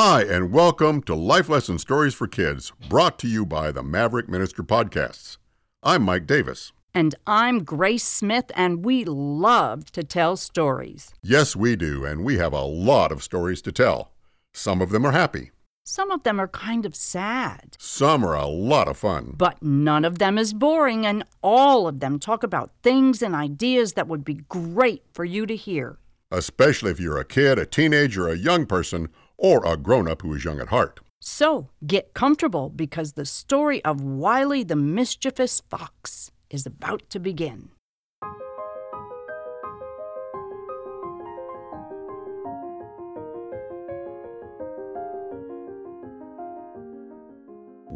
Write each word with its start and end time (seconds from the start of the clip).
Hi, 0.00 0.22
and 0.22 0.52
welcome 0.52 1.02
to 1.02 1.16
Life 1.16 1.48
Lesson 1.48 1.76
Stories 1.80 2.14
for 2.14 2.28
Kids, 2.28 2.70
brought 2.88 3.18
to 3.18 3.26
you 3.26 3.44
by 3.44 3.72
the 3.72 3.82
Maverick 3.82 4.28
Minister 4.28 4.62
Podcasts. 4.62 5.38
I'm 5.82 6.04
Mike 6.04 6.24
Davis. 6.24 6.70
And 6.94 7.16
I'm 7.26 7.64
Grace 7.64 8.04
Smith, 8.04 8.52
and 8.54 8.84
we 8.84 9.04
love 9.04 9.90
to 9.90 10.04
tell 10.04 10.36
stories. 10.36 11.12
Yes, 11.20 11.56
we 11.56 11.74
do, 11.74 12.04
and 12.04 12.24
we 12.24 12.38
have 12.38 12.52
a 12.52 12.62
lot 12.62 13.10
of 13.10 13.24
stories 13.24 13.60
to 13.62 13.72
tell. 13.72 14.12
Some 14.54 14.80
of 14.80 14.90
them 14.90 15.04
are 15.04 15.10
happy, 15.10 15.50
Some 15.82 16.12
of 16.12 16.22
them 16.22 16.38
are 16.38 16.46
kind 16.46 16.86
of 16.86 16.94
sad, 16.94 17.76
some 17.80 18.24
are 18.24 18.36
a 18.36 18.46
lot 18.46 18.86
of 18.86 18.96
fun. 18.96 19.34
but 19.36 19.60
none 19.60 20.04
of 20.04 20.20
them 20.20 20.38
is 20.38 20.52
boring, 20.52 21.04
and 21.04 21.24
all 21.42 21.88
of 21.88 21.98
them 21.98 22.20
talk 22.20 22.44
about 22.44 22.70
things 22.84 23.20
and 23.20 23.34
ideas 23.34 23.94
that 23.94 24.06
would 24.06 24.24
be 24.24 24.42
great 24.48 25.02
for 25.12 25.24
you 25.24 25.44
to 25.44 25.56
hear. 25.56 25.98
especially 26.30 26.92
if 26.92 27.00
you're 27.00 27.18
a 27.18 27.24
kid, 27.24 27.58
a 27.58 27.66
teenager, 27.66 28.28
a 28.28 28.36
young 28.36 28.64
person, 28.64 29.08
or 29.38 29.64
a 29.64 29.76
grown 29.76 30.08
up 30.08 30.22
who 30.22 30.34
is 30.34 30.44
young 30.44 30.60
at 30.60 30.68
heart. 30.68 31.00
So 31.20 31.68
get 31.86 32.14
comfortable 32.14 32.68
because 32.68 33.12
the 33.12 33.24
story 33.24 33.84
of 33.84 34.02
Wiley 34.02 34.62
the 34.62 34.76
Mischievous 34.76 35.62
Fox 35.68 36.30
is 36.50 36.66
about 36.66 37.08
to 37.10 37.18
begin. 37.18 37.70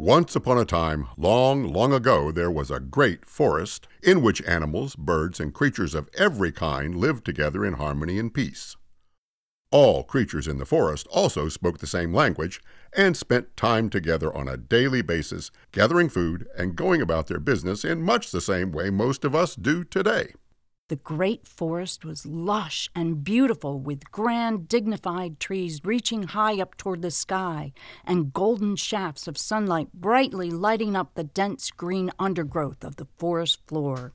Once 0.03 0.35
upon 0.35 0.57
a 0.57 0.65
time, 0.65 1.07
long, 1.15 1.63
long 1.71 1.93
ago, 1.93 2.29
there 2.29 2.51
was 2.51 2.69
a 2.69 2.77
great 2.77 3.25
forest 3.25 3.87
in 4.01 4.21
which 4.21 4.41
animals, 4.41 4.97
birds, 4.97 5.39
and 5.39 5.53
creatures 5.53 5.95
of 5.95 6.09
every 6.17 6.51
kind 6.51 6.93
lived 6.93 7.23
together 7.23 7.63
in 7.63 7.75
harmony 7.75 8.19
and 8.19 8.33
peace. 8.33 8.75
All 9.73 10.03
creatures 10.03 10.47
in 10.47 10.59
the 10.59 10.67
forest 10.67 11.07
also 11.09 11.49
spoke 11.49 11.79
the 11.79 11.87
same 11.87 12.13
language 12.13 12.61
and 12.95 13.17
spent 13.17 13.57
time 13.57 13.89
together 13.89 14.31
on 14.31 14.47
a 14.47 14.55
daily 14.55 15.01
basis, 15.01 15.49
gathering 15.71 16.09
food 16.09 16.47
and 16.55 16.75
going 16.75 17.01
about 17.01 17.25
their 17.25 17.39
business 17.39 17.83
in 17.83 18.03
much 18.03 18.29
the 18.29 18.39
same 18.39 18.71
way 18.71 18.91
most 18.91 19.25
of 19.25 19.33
us 19.33 19.55
do 19.55 19.83
today. 19.83 20.35
The 20.89 20.97
great 20.97 21.47
forest 21.47 22.05
was 22.05 22.23
lush 22.23 22.87
and 22.93 23.23
beautiful 23.23 23.79
with 23.79 24.11
grand, 24.11 24.67
dignified 24.67 25.39
trees 25.39 25.81
reaching 25.83 26.21
high 26.21 26.61
up 26.61 26.77
toward 26.77 27.01
the 27.01 27.09
sky 27.09 27.73
and 28.05 28.31
golden 28.31 28.75
shafts 28.75 29.27
of 29.27 29.39
sunlight 29.39 29.91
brightly 29.91 30.51
lighting 30.51 30.95
up 30.95 31.15
the 31.15 31.23
dense 31.23 31.71
green 31.71 32.11
undergrowth 32.19 32.83
of 32.83 32.97
the 32.97 33.07
forest 33.17 33.57
floor. 33.65 34.13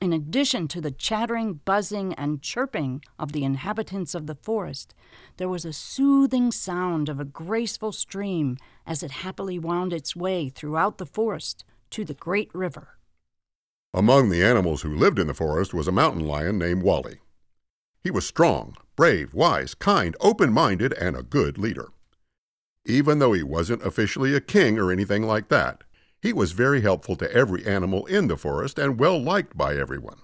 In 0.00 0.14
addition 0.14 0.66
to 0.68 0.80
the 0.80 0.90
chattering, 0.90 1.60
buzzing, 1.66 2.14
and 2.14 2.40
chirping 2.40 3.04
of 3.18 3.32
the 3.32 3.44
inhabitants 3.44 4.14
of 4.14 4.26
the 4.26 4.34
forest, 4.34 4.94
there 5.36 5.48
was 5.48 5.66
a 5.66 5.74
soothing 5.74 6.50
sound 6.52 7.10
of 7.10 7.20
a 7.20 7.24
graceful 7.26 7.92
stream 7.92 8.56
as 8.86 9.02
it 9.02 9.10
happily 9.10 9.58
wound 9.58 9.92
its 9.92 10.16
way 10.16 10.48
throughout 10.48 10.96
the 10.96 11.04
forest 11.04 11.64
to 11.90 12.06
the 12.06 12.14
great 12.14 12.50
river. 12.54 12.96
Among 13.92 14.30
the 14.30 14.42
animals 14.42 14.80
who 14.82 14.94
lived 14.94 15.18
in 15.18 15.26
the 15.26 15.34
forest 15.34 15.74
was 15.74 15.86
a 15.86 15.92
mountain 15.92 16.26
lion 16.26 16.56
named 16.56 16.82
Wally. 16.82 17.18
He 18.02 18.10
was 18.10 18.26
strong, 18.26 18.76
brave, 18.96 19.34
wise, 19.34 19.74
kind, 19.74 20.16
open 20.20 20.50
minded, 20.50 20.94
and 20.94 21.14
a 21.14 21.22
good 21.22 21.58
leader. 21.58 21.90
Even 22.86 23.18
though 23.18 23.34
he 23.34 23.42
wasn't 23.42 23.84
officially 23.84 24.34
a 24.34 24.40
king 24.40 24.78
or 24.78 24.90
anything 24.90 25.24
like 25.24 25.48
that, 25.48 25.84
he 26.22 26.32
was 26.32 26.52
very 26.52 26.80
helpful 26.80 27.16
to 27.16 27.32
every 27.32 27.66
animal 27.66 28.06
in 28.06 28.28
the 28.28 28.36
forest 28.36 28.78
and 28.78 28.98
well 28.98 29.20
liked 29.20 29.56
by 29.56 29.76
everyone. 29.76 30.18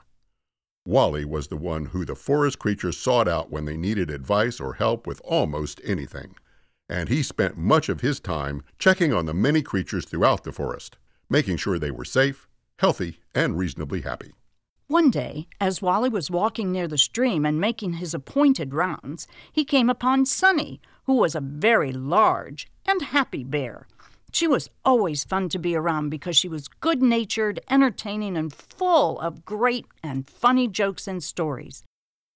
Wally 0.86 1.24
was 1.24 1.48
the 1.48 1.56
one 1.56 1.86
who 1.86 2.04
the 2.04 2.14
forest 2.14 2.58
creatures 2.58 2.96
sought 2.96 3.26
out 3.26 3.50
when 3.50 3.64
they 3.64 3.76
needed 3.76 4.10
advice 4.10 4.60
or 4.60 4.74
help 4.74 5.06
with 5.06 5.20
almost 5.24 5.80
anything, 5.84 6.36
and 6.88 7.08
he 7.08 7.22
spent 7.22 7.56
much 7.56 7.88
of 7.88 8.02
his 8.02 8.20
time 8.20 8.62
checking 8.78 9.12
on 9.12 9.26
the 9.26 9.34
many 9.34 9.62
creatures 9.62 10.04
throughout 10.04 10.44
the 10.44 10.52
forest, 10.52 10.96
making 11.28 11.56
sure 11.56 11.78
they 11.78 11.90
were 11.90 12.04
safe, 12.04 12.46
healthy, 12.78 13.18
and 13.34 13.58
reasonably 13.58 14.02
happy. 14.02 14.34
One 14.86 15.10
day, 15.10 15.48
as 15.60 15.82
Wally 15.82 16.08
was 16.08 16.30
walking 16.30 16.70
near 16.70 16.86
the 16.86 16.96
stream 16.96 17.44
and 17.44 17.60
making 17.60 17.94
his 17.94 18.14
appointed 18.14 18.72
rounds, 18.72 19.26
he 19.50 19.64
came 19.64 19.90
upon 19.90 20.26
Sunny, 20.26 20.80
who 21.06 21.14
was 21.14 21.34
a 21.34 21.40
very 21.40 21.92
large 21.92 22.68
and 22.86 23.02
happy 23.02 23.42
bear. 23.42 23.88
She 24.36 24.46
was 24.46 24.68
always 24.84 25.24
fun 25.24 25.48
to 25.48 25.58
be 25.58 25.74
around 25.74 26.10
because 26.10 26.36
she 26.36 26.46
was 26.46 26.68
good 26.68 27.00
natured, 27.00 27.58
entertaining, 27.70 28.36
and 28.36 28.52
full 28.52 29.18
of 29.18 29.46
great 29.46 29.86
and 30.02 30.28
funny 30.28 30.68
jokes 30.68 31.08
and 31.08 31.24
stories. 31.24 31.82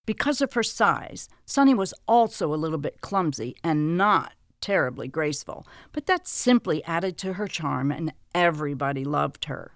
Because 0.06 0.41
of 0.41 0.55
her 0.55 0.62
size, 0.62 1.28
Sunny 1.44 1.75
was 1.75 1.93
also 2.09 2.55
a 2.55 2.56
little 2.56 2.78
bit 2.78 3.03
clumsy 3.03 3.55
and 3.62 3.99
not 3.99 4.33
terribly 4.62 5.09
graceful, 5.09 5.66
but 5.93 6.06
that 6.06 6.27
simply 6.27 6.83
added 6.84 7.19
to 7.19 7.34
her 7.34 7.47
charm, 7.47 7.93
and 7.93 8.15
everybody 8.34 9.05
loved 9.05 9.44
her. 9.44 9.72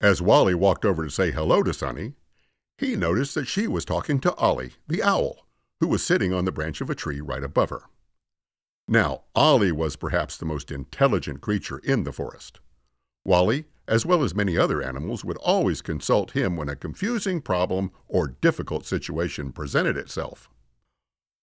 As 0.00 0.22
Wally 0.22 0.54
walked 0.54 0.84
over 0.84 1.06
to 1.06 1.10
say 1.10 1.32
hello 1.32 1.64
to 1.64 1.74
Sunny, 1.74 2.12
he 2.78 2.94
noticed 2.94 3.34
that 3.34 3.48
she 3.48 3.66
was 3.66 3.84
talking 3.84 4.20
to 4.20 4.34
Ollie, 4.36 4.74
the 4.86 5.02
owl, 5.02 5.48
who 5.80 5.88
was 5.88 6.06
sitting 6.06 6.32
on 6.32 6.44
the 6.44 6.52
branch 6.52 6.80
of 6.80 6.88
a 6.88 6.94
tree 6.94 7.20
right 7.20 7.42
above 7.42 7.70
her. 7.70 7.82
Now, 8.88 9.22
Ollie 9.34 9.72
was 9.72 9.96
perhaps 9.96 10.36
the 10.36 10.44
most 10.44 10.70
intelligent 10.70 11.40
creature 11.40 11.78
in 11.78 12.04
the 12.04 12.12
forest. 12.12 12.60
Wally, 13.24 13.64
as 13.88 14.06
well 14.06 14.22
as 14.22 14.34
many 14.34 14.56
other 14.56 14.80
animals, 14.80 15.24
would 15.24 15.36
always 15.38 15.82
consult 15.82 16.32
him 16.32 16.56
when 16.56 16.68
a 16.68 16.76
confusing 16.76 17.40
problem 17.40 17.90
or 18.06 18.28
difficult 18.28 18.86
situation 18.86 19.50
presented 19.50 19.96
itself. 19.96 20.48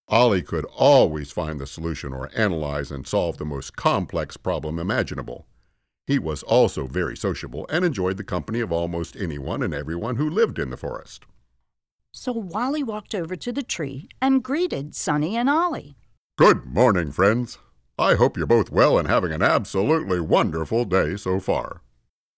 Ollie 0.07 0.41
could 0.41 0.65
always 0.75 1.31
find 1.31 1.59
the 1.59 1.67
solution 1.67 2.13
or 2.13 2.29
analyze 2.35 2.91
and 2.91 3.05
solve 3.07 3.37
the 3.37 3.45
most 3.45 3.75
complex 3.75 4.37
problem 4.37 4.79
imaginable. 4.79 5.45
He 6.05 6.19
was 6.19 6.43
also 6.43 6.87
very 6.87 7.15
sociable 7.15 7.65
and 7.69 7.83
enjoyed 7.85 8.17
the 8.17 8.23
company 8.23 8.59
of 8.59 8.71
almost 8.71 9.15
anyone 9.15 9.63
and 9.63 9.73
everyone 9.73 10.17
who 10.17 10.29
lived 10.29 10.59
in 10.59 10.69
the 10.69 10.77
forest. 10.77 11.25
So 12.11 12.31
Wally 12.31 12.83
walked 12.83 13.15
over 13.15 13.35
to 13.37 13.51
the 13.51 13.63
tree 13.63 14.07
and 14.21 14.43
greeted 14.43 14.95
Sunny 14.95 15.35
and 15.35 15.49
Ollie. 15.49 15.95
Good 16.35 16.65
morning, 16.65 17.11
friends. 17.11 17.59
I 17.99 18.15
hope 18.15 18.37
you're 18.37 18.47
both 18.47 18.71
well 18.71 18.97
and 18.97 19.07
having 19.07 19.31
an 19.31 19.43
absolutely 19.43 20.19
wonderful 20.19 20.83
day 20.83 21.15
so 21.15 21.39
far. 21.39 21.81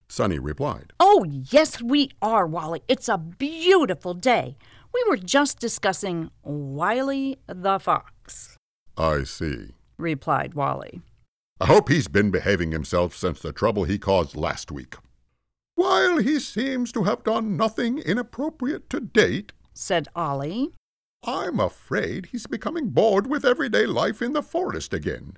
Sunny 0.09 0.37
replied. 0.37 0.91
Oh, 0.99 1.25
yes, 1.25 1.81
we 1.81 2.09
are, 2.21 2.45
Wally. 2.45 2.81
It's 2.89 3.07
a 3.07 3.17
beautiful 3.17 4.13
day. 4.13 4.57
We 4.93 5.01
were 5.07 5.15
just 5.15 5.59
discussing 5.59 6.29
Wiley 6.43 7.37
the 7.47 7.79
Fox, 7.79 8.57
I 8.97 9.23
see. 9.23 9.75
replied 9.97 10.55
Wally. 10.55 11.01
I 11.61 11.67
hope 11.67 11.87
he's 11.87 12.09
been 12.09 12.31
behaving 12.31 12.73
himself 12.73 13.15
since 13.15 13.39
the 13.39 13.53
trouble 13.53 13.85
he 13.85 13.97
caused 13.97 14.35
last 14.35 14.73
week. 14.73 14.95
While 15.75 16.17
he 16.17 16.39
seems 16.39 16.91
to 16.91 17.03
have 17.03 17.23
done 17.23 17.55
nothing 17.55 17.99
inappropriate 17.99 18.89
to 18.89 18.99
date, 18.99 19.53
said 19.73 20.09
Ollie. 20.15 20.71
I'm 21.25 21.59
afraid 21.59 22.27
he's 22.27 22.47
becoming 22.47 22.89
bored 22.89 23.27
with 23.27 23.45
everyday 23.45 23.85
life 23.85 24.21
in 24.21 24.33
the 24.33 24.43
forest 24.43 24.93
again. 24.93 25.37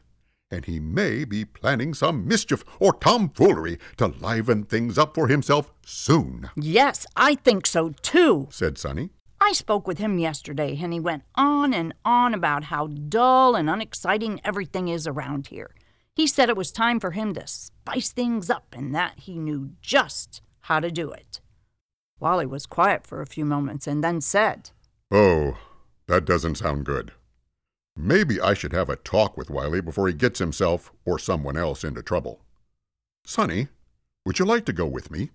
And 0.52 0.66
he 0.66 0.80
may 0.80 1.26
be 1.26 1.44
planning 1.46 1.94
some 1.94 2.28
mischief 2.28 2.64
or 2.80 2.94
tomfoolery 2.94 3.80
to 3.98 4.08
liven 4.08 4.64
things 4.64 4.98
up 4.98 5.16
for 5.16 5.28
himself 5.28 5.72
soon, 5.86 6.50
Yes, 6.56 7.06
I 7.16 7.36
think 7.36 7.66
so 7.66 7.90
too. 8.02 8.48
said 8.52 8.78
Sunny. 8.78 9.10
I 9.40 9.52
spoke 9.52 9.88
with 9.88 10.00
him 10.00 10.18
yesterday, 10.20 10.78
and 10.82 10.92
he 10.92 11.00
went 11.00 11.24
on 11.36 11.74
and 11.74 11.94
on 12.04 12.34
about 12.34 12.66
how 12.66 12.88
dull 12.88 13.56
and 13.56 13.70
unexciting 13.70 14.42
everything 14.44 14.88
is 14.88 15.06
around 15.06 15.48
here. 15.48 15.76
He 16.16 16.26
said 16.28 16.50
it 16.50 16.58
was 16.58 16.72
time 16.72 17.00
for 17.00 17.12
him 17.12 17.34
to 17.36 17.46
spice 17.46 18.12
things 18.12 18.50
up 18.50 18.74
and 18.76 18.96
that 18.96 19.20
he 19.20 19.38
knew 19.38 19.72
just 19.82 20.42
how 20.62 20.80
to 20.80 20.90
do 20.90 21.12
it. 21.12 21.40
Wally 22.20 22.46
was 22.48 22.66
quiet 22.66 23.06
for 23.06 23.22
a 23.22 23.28
few 23.28 23.46
moments 23.46 23.86
and 23.86 24.04
then 24.04 24.22
said, 24.22 24.72
Oh, 25.12 25.56
that 26.08 26.26
doesn't 26.26 26.56
sound 26.56 26.86
good. 26.86 27.12
Maybe 27.96 28.40
I 28.40 28.54
should 28.54 28.74
have 28.74 28.90
a 28.90 28.96
talk 28.96 29.38
with 29.38 29.50
Wiley 29.50 29.82
before 29.82 30.08
he 30.08 30.14
gets 30.14 30.40
himself 30.40 30.92
or 31.06 31.18
someone 31.18 31.58
else 31.58 31.84
into 31.84 32.02
trouble. 32.02 32.42
Sunny, 33.26 33.68
would 34.26 34.40
you 34.40 34.46
like 34.46 34.66
to 34.66 34.74
go 34.74 34.86
with 34.86 35.10
me? 35.12 35.32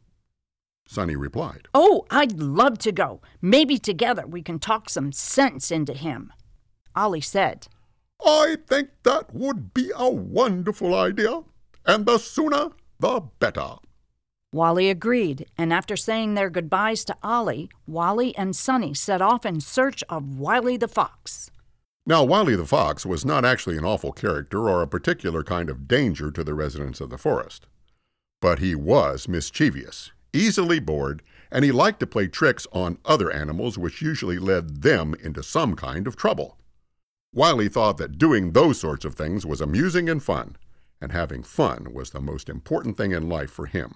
Sunny 0.87 1.17
replied. 1.17 1.69
Oh, 1.75 2.07
I'd 2.11 2.39
love 2.39 2.79
to 2.79 2.93
go. 2.93 3.21
Maybe 3.41 3.79
together 3.79 4.27
we 4.27 4.43
can 4.43 4.59
talk 4.59 4.89
some 4.89 5.13
sense 5.13 5.71
into 5.71 5.93
him. 5.93 6.33
Ollie 6.95 7.21
said, 7.21 7.69
I 8.25 8.57
think 8.67 8.91
that 9.03 9.35
would 9.35 9.75
be 9.75 9.91
a 9.97 10.11
wonderful 10.11 10.95
idea, 10.95 11.43
and 11.85 12.07
the 12.07 12.19
sooner 12.19 12.71
the 13.01 13.23
better. 13.41 13.77
Wally 14.55 14.91
agreed, 14.91 15.47
and 15.57 15.73
after 15.73 15.97
saying 15.97 16.35
their 16.35 16.51
goodbyes 16.51 17.07
to 17.07 17.17
Ollie, 17.23 17.71
Wally 17.87 18.37
and 18.37 18.55
Sunny 18.55 18.93
set 18.93 19.23
off 19.23 19.47
in 19.47 19.61
search 19.63 20.05
of 20.11 20.37
Wiley 20.39 20.77
the 20.77 20.89
Fox. 20.89 21.51
Now, 22.05 22.23
Wiley 22.23 22.55
the 22.55 22.67
Fox 22.67 23.07
was 23.07 23.25
not 23.25 23.47
actually 23.47 23.79
an 23.79 23.85
awful 23.87 24.13
character 24.13 24.69
or 24.69 24.83
a 24.83 24.87
particular 24.87 25.43
kind 25.43 25.71
of 25.71 25.89
danger 25.89 26.31
to 26.31 26.45
the 26.45 26.53
residents 26.53 27.01
of 27.01 27.09
the 27.09 27.17
forest. 27.17 27.67
But 28.43 28.59
he 28.59 28.75
was 28.75 29.27
mischievous, 29.27 30.13
easily 30.35 30.81
bored, 30.81 31.23
and 31.51 31.65
he 31.65 31.73
liked 31.73 32.01
to 32.01 32.07
play 32.07 32.27
tricks 32.27 32.67
on 32.73 32.99
other 33.07 33.31
animals, 33.31 33.79
which 33.79 34.03
usually 34.03 34.39
led 34.39 34.83
them 34.83 35.15
into 35.23 35.43
some 35.43 35.77
kind 35.77 36.07
of 36.07 36.15
trouble. 36.15 36.59
Wiley 37.33 37.71
thought 37.71 37.97
that 37.97 38.19
doing 38.19 38.53
those 38.53 38.79
sorts 38.79 39.07
of 39.07 39.15
things 39.15 39.47
was 39.47 39.63
amusing 39.63 40.11
and 40.11 40.23
fun, 40.23 40.57
and 41.01 41.11
having 41.11 41.43
fun 41.43 41.95
was 41.95 42.11
the 42.11 42.21
most 42.21 42.51
important 42.51 42.99
thing 42.99 43.13
in 43.13 43.31
life 43.31 43.51
for 43.51 43.65
him. 43.65 43.95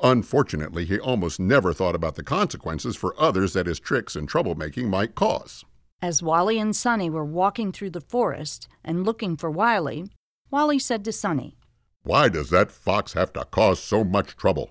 Unfortunately, 0.00 0.84
he 0.84 0.98
almost 0.98 1.40
never 1.40 1.72
thought 1.72 1.96
about 1.96 2.14
the 2.14 2.22
consequences 2.22 2.94
for 2.96 3.20
others 3.20 3.52
that 3.52 3.66
his 3.66 3.80
tricks 3.80 4.14
and 4.14 4.30
troublemaking 4.30 4.88
might 4.88 5.16
cause. 5.16 5.64
As 6.00 6.22
Wally 6.22 6.60
and 6.60 6.74
Sunny 6.76 7.10
were 7.10 7.24
walking 7.24 7.72
through 7.72 7.90
the 7.90 8.00
forest 8.00 8.68
and 8.84 9.04
looking 9.04 9.36
for 9.36 9.50
Wiley, 9.50 10.06
Wally 10.50 10.78
said 10.78 11.04
to 11.04 11.12
Sunny, 11.12 11.56
Why 12.04 12.28
does 12.28 12.50
that 12.50 12.70
fox 12.70 13.14
have 13.14 13.32
to 13.32 13.44
cause 13.46 13.82
so 13.82 14.04
much 14.04 14.36
trouble? 14.36 14.70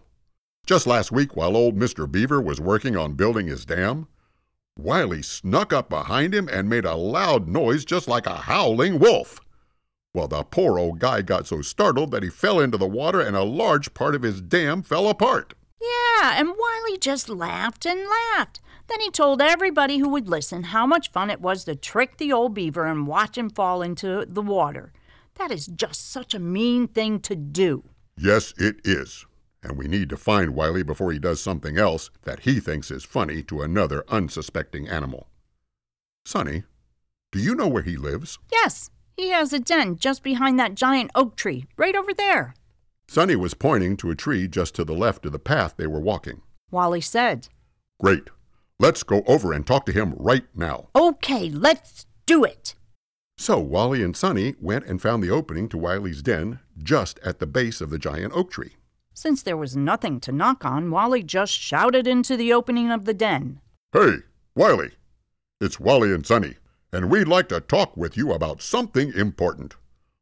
Just 0.66 0.88
last 0.88 1.12
week, 1.12 1.36
while 1.36 1.58
old 1.58 1.76
Mr. 1.78 2.10
Beaver 2.10 2.42
was 2.42 2.62
working 2.62 2.96
on 2.96 3.14
building 3.14 3.48
his 3.48 3.66
dam, 3.66 4.08
Wiley 4.78 5.22
snuck 5.22 5.74
up 5.74 5.90
behind 5.90 6.34
him 6.34 6.48
and 6.48 6.70
made 6.70 6.86
a 6.86 6.96
loud 6.96 7.48
noise 7.50 7.84
just 7.84 8.08
like 8.08 8.28
a 8.28 8.36
howling 8.36 9.00
wolf. 9.00 9.42
Well, 10.18 10.28
the 10.28 10.42
poor 10.42 10.80
old 10.80 10.98
guy 10.98 11.22
got 11.22 11.46
so 11.46 11.62
startled 11.62 12.10
that 12.10 12.24
he 12.24 12.30
fell 12.32 12.60
into 12.60 12.76
the 12.76 12.88
water 12.88 13.22
and 13.22 13.36
a 13.36 13.44
large 13.44 13.94
part 13.94 14.16
of 14.16 14.24
his 14.24 14.42
dam 14.42 14.82
fell 14.82 15.10
apart. 15.10 15.54
Yeah, 15.80 16.40
and 16.40 16.56
Wiley 16.58 16.98
just 16.98 17.30
laughed 17.30 17.86
and 17.86 18.00
laughed. 18.34 18.60
Then 18.88 19.00
he 19.00 19.12
told 19.12 19.44
everybody 19.44 20.00
who 20.00 20.10
would 20.10 20.28
listen 20.28 20.64
how 20.64 20.88
much 20.88 21.12
fun 21.12 21.30
it 21.30 21.40
was 21.40 21.66
to 21.66 21.76
trick 21.76 22.18
the 22.18 22.34
old 22.34 22.56
beaver 22.56 22.88
and 22.88 23.06
watch 23.06 23.38
him 23.38 23.52
fall 23.52 23.84
into 23.84 24.26
the 24.26 24.42
water. 24.42 24.92
That 25.36 25.52
is 25.52 25.68
just 25.68 26.10
such 26.12 26.34
a 26.34 26.40
mean 26.40 26.88
thing 26.88 27.20
to 27.20 27.36
do. 27.36 27.84
Yes, 28.18 28.56
it 28.58 28.78
is. 28.84 29.28
And 29.62 29.78
we 29.78 29.88
need 29.88 30.10
to 30.10 30.18
find 30.18 30.56
Wiley 30.56 30.82
before 30.82 31.12
he 31.12 31.20
does 31.20 31.44
something 31.44 31.78
else 31.78 32.10
that 32.24 32.40
he 32.40 32.60
thinks 32.60 32.90
is 32.90 33.04
funny 33.04 33.44
to 33.44 33.62
another 33.62 34.04
unsuspecting 34.08 34.88
animal. 34.88 35.28
Sunny, 36.26 36.64
do 37.32 37.38
you 37.38 37.54
know 37.54 37.68
where 37.68 37.84
he 37.84 37.98
lives? 37.98 38.40
Yes, 38.52 38.90
he 39.18 39.30
has 39.30 39.52
a 39.52 39.60
den 39.60 39.98
just 39.98 40.24
behind 40.24 40.60
that 40.60 40.76
giant 40.76 41.12
oak 41.16 41.36
tree, 41.36 41.66
right 41.76 41.96
over 41.96 42.14
there. 42.14 42.54
Sunny 43.10 43.36
was 43.36 43.54
pointing 43.54 43.98
to 43.98 44.12
a 44.12 44.16
tree 44.16 44.48
just 44.48 44.76
to 44.76 44.86
the 44.86 44.94
left 44.94 45.26
of 45.26 45.32
the 45.32 45.40
path 45.40 45.76
they 45.76 45.88
were 45.88 46.00
walking. 46.00 46.42
Wally 46.72 47.02
said, 47.02 47.48
Great. 48.00 48.30
Let's 48.80 49.02
go 49.02 49.24
over 49.26 49.54
and 49.54 49.66
talk 49.66 49.88
to 49.88 49.92
him 49.92 50.14
right 50.18 50.46
now. 50.54 50.90
Okay, 50.96 51.50
let's 51.50 52.06
do 52.28 52.44
it. 52.44 52.76
So 53.38 53.60
Wally 53.60 54.04
and 54.04 54.16
Sunny 54.16 54.56
went 54.60 54.86
and 54.86 55.02
found 55.02 55.24
the 55.24 55.32
opening 55.32 55.68
to 55.70 55.78
Wiley's 55.78 56.22
den 56.22 56.60
just 56.78 57.20
at 57.20 57.40
the 57.40 57.48
base 57.48 57.82
of 57.82 57.90
the 57.90 57.98
giant 57.98 58.34
oak 58.34 58.52
tree. 58.52 58.76
Since 59.14 59.42
there 59.42 59.58
was 59.58 59.76
nothing 59.76 60.20
to 60.22 60.32
knock 60.32 60.64
on, 60.64 60.92
Wally 60.92 61.24
just 61.24 61.54
shouted 61.54 62.06
into 62.06 62.38
the 62.38 62.54
opening 62.54 62.92
of 62.92 63.06
the 63.06 63.16
den. 63.16 63.62
Hey, 63.94 64.18
Wiley! 64.56 64.92
It's 65.60 65.80
Wally 65.80 66.14
and 66.14 66.26
Sunny, 66.26 66.56
and 66.92 67.10
we'd 67.10 67.28
like 67.28 67.50
to 67.50 67.60
talk 67.60 67.98
with 67.98 68.16
you 68.16 68.32
about 68.32 68.62
something 68.62 69.14
important. 69.14 69.76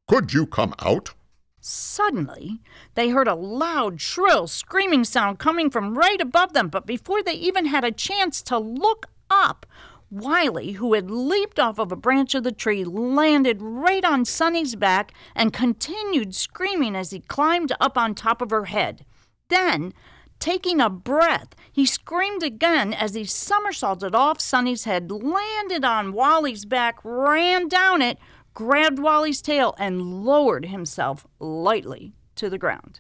Could 0.08 0.34
you 0.34 0.46
come 0.46 0.74
out? 0.80 1.14
Suddenly, 1.60 2.62
they 2.94 3.10
heard 3.10 3.28
a 3.28 3.34
loud, 3.34 4.00
shrill 4.00 4.48
screaming 4.48 5.04
sound 5.04 5.40
coming 5.40 5.70
from 5.70 5.98
right 5.98 6.22
above 6.22 6.54
them, 6.54 6.70
but 6.70 6.86
before 6.86 7.24
they 7.24 7.34
even 7.34 7.66
had 7.66 7.84
a 7.84 7.92
chance 7.92 8.42
to 8.44 8.58
look 8.60 9.08
up, 9.32 9.66
Wiley, 10.12 10.74
who 10.74 10.94
had 10.94 11.10
leaped 11.10 11.60
off 11.60 11.80
of 11.80 11.92
a 11.92 11.96
branch 11.96 12.36
of 12.36 12.44
the 12.44 12.52
tree, 12.52 12.84
landed 12.84 13.62
right 13.62 14.06
on 14.06 14.26
Sunny's 14.26 14.76
back 14.76 15.12
and 15.36 15.52
continued 15.52 16.36
screaming 16.36 16.96
as 16.96 17.10
he 17.10 17.20
climbed 17.20 17.72
up 17.80 17.98
on 17.98 18.14
top 18.14 18.42
of 18.42 18.52
her 18.52 18.66
head. 18.66 19.04
Then, 19.50 19.94
taking 20.46 20.80
a 20.80 20.92
breath, 20.92 21.56
he 21.72 21.88
screamed 21.88 22.44
again 22.44 22.94
as 22.94 23.16
he 23.16 23.24
somersaulted 23.26 24.14
off 24.14 24.40
Sunny's 24.40 24.84
head, 24.84 25.12
landed 25.12 25.84
on 25.84 26.14
Wally's 26.14 26.66
back, 26.66 27.00
ran 27.04 27.68
down 27.68 28.04
it, 28.04 28.20
grabbed 28.54 29.00
Wally's 29.00 29.42
tail, 29.42 29.74
and 29.80 30.24
lowered 30.24 30.66
himself 30.66 31.26
lightly 31.40 32.14
to 32.36 32.48
the 32.48 32.60
ground. 32.60 33.00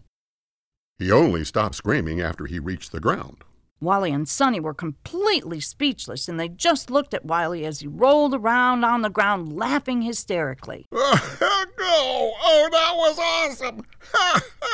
He 0.98 1.12
only 1.12 1.44
stopped 1.44 1.76
screaming 1.76 2.20
after 2.20 2.48
he 2.48 2.58
reached 2.58 2.92
the 2.92 3.00
ground. 3.00 3.44
Wally 3.80 4.12
and 4.12 4.28
Sunny 4.28 4.60
were 4.60 4.74
completely 4.74 5.60
speechless, 5.60 6.28
and 6.28 6.40
they 6.40 6.50
just 6.50 6.90
looked 6.90 7.14
at 7.14 7.26
Wiley 7.26 7.64
as 7.64 7.82
he 7.82 7.88
rolled 7.88 8.34
around 8.34 8.84
on 8.84 9.04
the 9.04 9.10
ground, 9.12 9.54
laughing 9.54 10.02
hysterically. 10.02 10.88
oh, 10.92 12.34
oh, 12.44 12.70
that 12.72 12.94
was 12.96 13.20
awesome! 13.20 13.86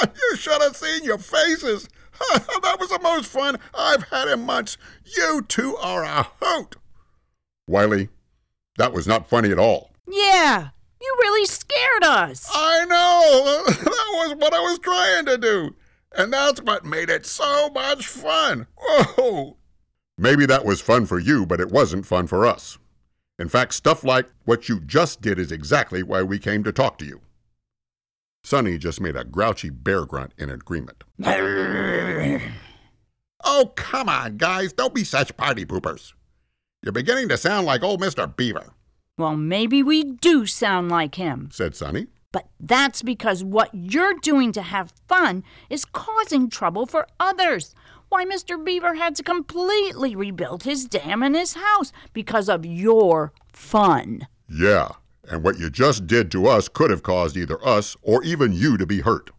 you 0.31 0.37
should 0.37 0.61
have 0.61 0.77
seen 0.77 1.03
your 1.03 1.17
faces. 1.17 1.89
that 2.61 2.77
was 2.79 2.89
the 2.89 2.99
most 2.99 3.27
fun 3.27 3.59
I've 3.73 4.03
had 4.03 4.27
in 4.27 4.45
months. 4.45 4.77
You 5.17 5.41
two 5.47 5.75
are 5.77 6.03
a 6.03 6.27
hoot. 6.41 6.75
Wiley, 7.67 8.09
that 8.77 8.93
was 8.93 9.07
not 9.07 9.29
funny 9.29 9.51
at 9.51 9.59
all. 9.59 9.91
Yeah, 10.07 10.69
you 11.01 11.15
really 11.21 11.45
scared 11.45 12.03
us. 12.03 12.49
I 12.53 12.85
know. 12.85 13.63
That 13.91 14.27
was 14.27 14.35
what 14.35 14.53
I 14.53 14.59
was 14.59 14.79
trying 14.79 15.25
to 15.25 15.37
do. 15.37 15.75
And 16.15 16.33
that's 16.33 16.61
what 16.61 16.85
made 16.85 17.09
it 17.09 17.25
so 17.25 17.69
much 17.69 18.05
fun. 18.07 18.67
Whoa! 18.77 19.57
Maybe 20.17 20.45
that 20.45 20.65
was 20.65 20.81
fun 20.81 21.05
for 21.05 21.17
you, 21.17 21.45
but 21.45 21.61
it 21.61 21.71
wasn't 21.71 22.05
fun 22.05 22.27
for 22.27 22.45
us. 22.45 22.77
In 23.39 23.47
fact, 23.47 23.73
stuff 23.73 24.03
like 24.03 24.29
what 24.45 24.69
you 24.69 24.79
just 24.79 25.21
did 25.21 25.39
is 25.39 25.51
exactly 25.51 26.03
why 26.03 26.21
we 26.21 26.37
came 26.37 26.63
to 26.63 26.71
talk 26.71 26.97
to 26.99 27.05
you. 27.05 27.21
Sunny 28.43 28.77
just 28.77 28.99
made 28.99 29.15
a 29.15 29.23
grouchy 29.23 29.69
bear 29.69 30.05
grunt 30.05 30.33
in 30.37 30.49
agreement. 30.49 31.03
oh, 33.43 33.71
come 33.75 34.09
on, 34.09 34.37
guys. 34.37 34.73
Don't 34.73 34.93
be 34.93 35.03
such 35.03 35.35
party 35.37 35.65
poopers. 35.65 36.13
You're 36.83 36.91
beginning 36.91 37.29
to 37.29 37.37
sound 37.37 37.65
like 37.67 37.83
old 37.83 38.01
Mr. 38.01 38.35
Beaver. 38.35 38.73
Well, 39.17 39.35
maybe 39.35 39.83
we 39.83 40.03
do 40.03 40.45
sound 40.45 40.89
like 40.89 41.15
him, 41.15 41.49
said 41.51 41.75
Sunny. 41.75 42.07
But 42.31 42.47
that's 42.59 43.03
because 43.03 43.43
what 43.43 43.69
you're 43.73 44.15
doing 44.15 44.51
to 44.53 44.61
have 44.61 44.93
fun 45.07 45.43
is 45.69 45.85
causing 45.85 46.49
trouble 46.49 46.85
for 46.85 47.07
others. 47.19 47.75
Why, 48.09 48.25
Mr. 48.25 48.63
Beaver 48.63 48.95
had 48.95 49.15
to 49.15 49.23
completely 49.23 50.15
rebuild 50.15 50.63
his 50.63 50.85
dam 50.85 51.21
and 51.23 51.35
his 51.35 51.53
house 51.53 51.91
because 52.13 52.49
of 52.49 52.65
your 52.65 53.31
fun. 53.53 54.27
Yeah, 54.49 54.93
and 55.29 55.43
what 55.43 55.59
you 55.59 55.69
just 55.69 56.07
did 56.07 56.31
to 56.31 56.47
us 56.47 56.67
could 56.67 56.89
have 56.89 57.03
caused 57.03 57.37
either 57.37 57.63
us 57.65 57.95
or 58.01 58.23
even 58.23 58.53
you 58.53 58.75
to 58.77 58.85
be 58.85 59.01
hurt. 59.01 59.29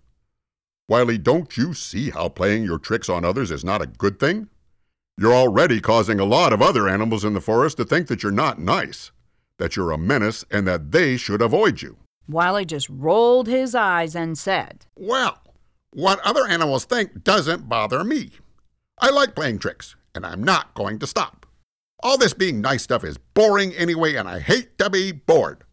Wiley, 0.89 1.19
don't 1.19 1.57
you 1.57 1.75
see 1.75 2.11
how 2.11 2.29
playing 2.29 2.65
your 2.65 2.79
tricks 2.79 3.09
on 3.09 3.25
others 3.25 3.51
is 3.51 3.65
not 3.65 3.83
a 3.83 3.87
good 3.87 4.19
thing? 4.19 4.49
You're 5.17 5.33
already 5.33 5.81
causing 5.81 6.19
a 6.19 6.25
lot 6.25 6.53
of 6.53 6.61
other 6.61 6.89
animals 6.89 7.25
in 7.25 7.35
the 7.35 7.41
forest 7.41 7.77
to 7.77 7.85
think 7.85 8.09
that 8.09 8.23
you're 8.23 8.33
not 8.33 8.59
nice, 8.59 9.12
that 9.59 9.77
you're 9.77 9.93
a 9.93 9.99
menace, 9.99 10.45
and 10.51 10.67
that 10.67 10.91
they 10.91 11.17
should 11.17 11.41
avoid 11.41 11.83
you. 11.83 11.99
Wiley 12.29 12.65
just 12.65 12.89
rolled 12.89 13.47
his 13.47 13.75
eyes 13.75 14.17
and 14.17 14.37
said, 14.37 14.87
Well, 14.97 15.39
what 15.93 16.21
other 16.21 16.47
animals 16.47 16.85
think 16.85 17.23
doesn't 17.23 17.69
bother 17.69 18.03
me. 18.03 18.31
I 18.99 19.11
like 19.11 19.37
playing 19.37 19.59
tricks, 19.59 19.95
and 20.15 20.25
I'm 20.25 20.43
not 20.43 20.75
going 20.75 20.99
to 21.01 21.07
stop. 21.07 21.47
All 22.03 22.19
this 22.19 22.35
being 22.35 22.61
nice 22.61 22.83
stuff 22.83 23.05
is 23.05 23.19
boring 23.19 23.73
anyway, 23.75 24.17
and 24.17 24.29
I 24.29 24.41
hate 24.41 24.79
to 24.79 24.91
be 24.91 25.12
bored. 25.12 25.65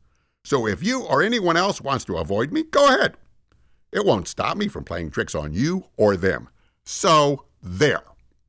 So 0.44 0.68
if 0.68 0.84
you 0.84 1.04
or 1.04 1.24
anyone 1.24 1.58
else 1.58 1.82
wants 1.82 2.06
to 2.06 2.18
avoid 2.18 2.52
me, 2.52 2.64
go 2.64 2.88
ahead. 2.88 3.16
It 3.92 4.06
won't 4.06 4.28
stop 4.28 4.58
me 4.58 4.68
from 4.68 4.84
playing 4.84 5.12
tricks 5.12 5.36
on 5.36 5.54
you 5.54 5.86
or 5.98 6.16
them. 6.16 6.50
So, 6.84 7.46
there. 7.62 8.04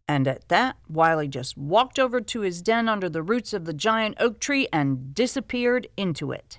And 0.06 0.26
at 0.26 0.48
that, 0.48 0.76
Wiley 0.88 1.28
just 1.28 1.56
walked 1.56 1.98
over 1.98 2.20
to 2.20 2.40
his 2.40 2.62
den 2.62 2.88
under 2.88 3.08
the 3.08 3.22
roots 3.22 3.52
of 3.52 3.64
the 3.64 3.72
giant 3.72 4.16
oak 4.18 4.40
tree 4.40 4.66
and 4.72 5.14
disappeared 5.14 5.86
into 5.96 6.32
it. 6.32 6.58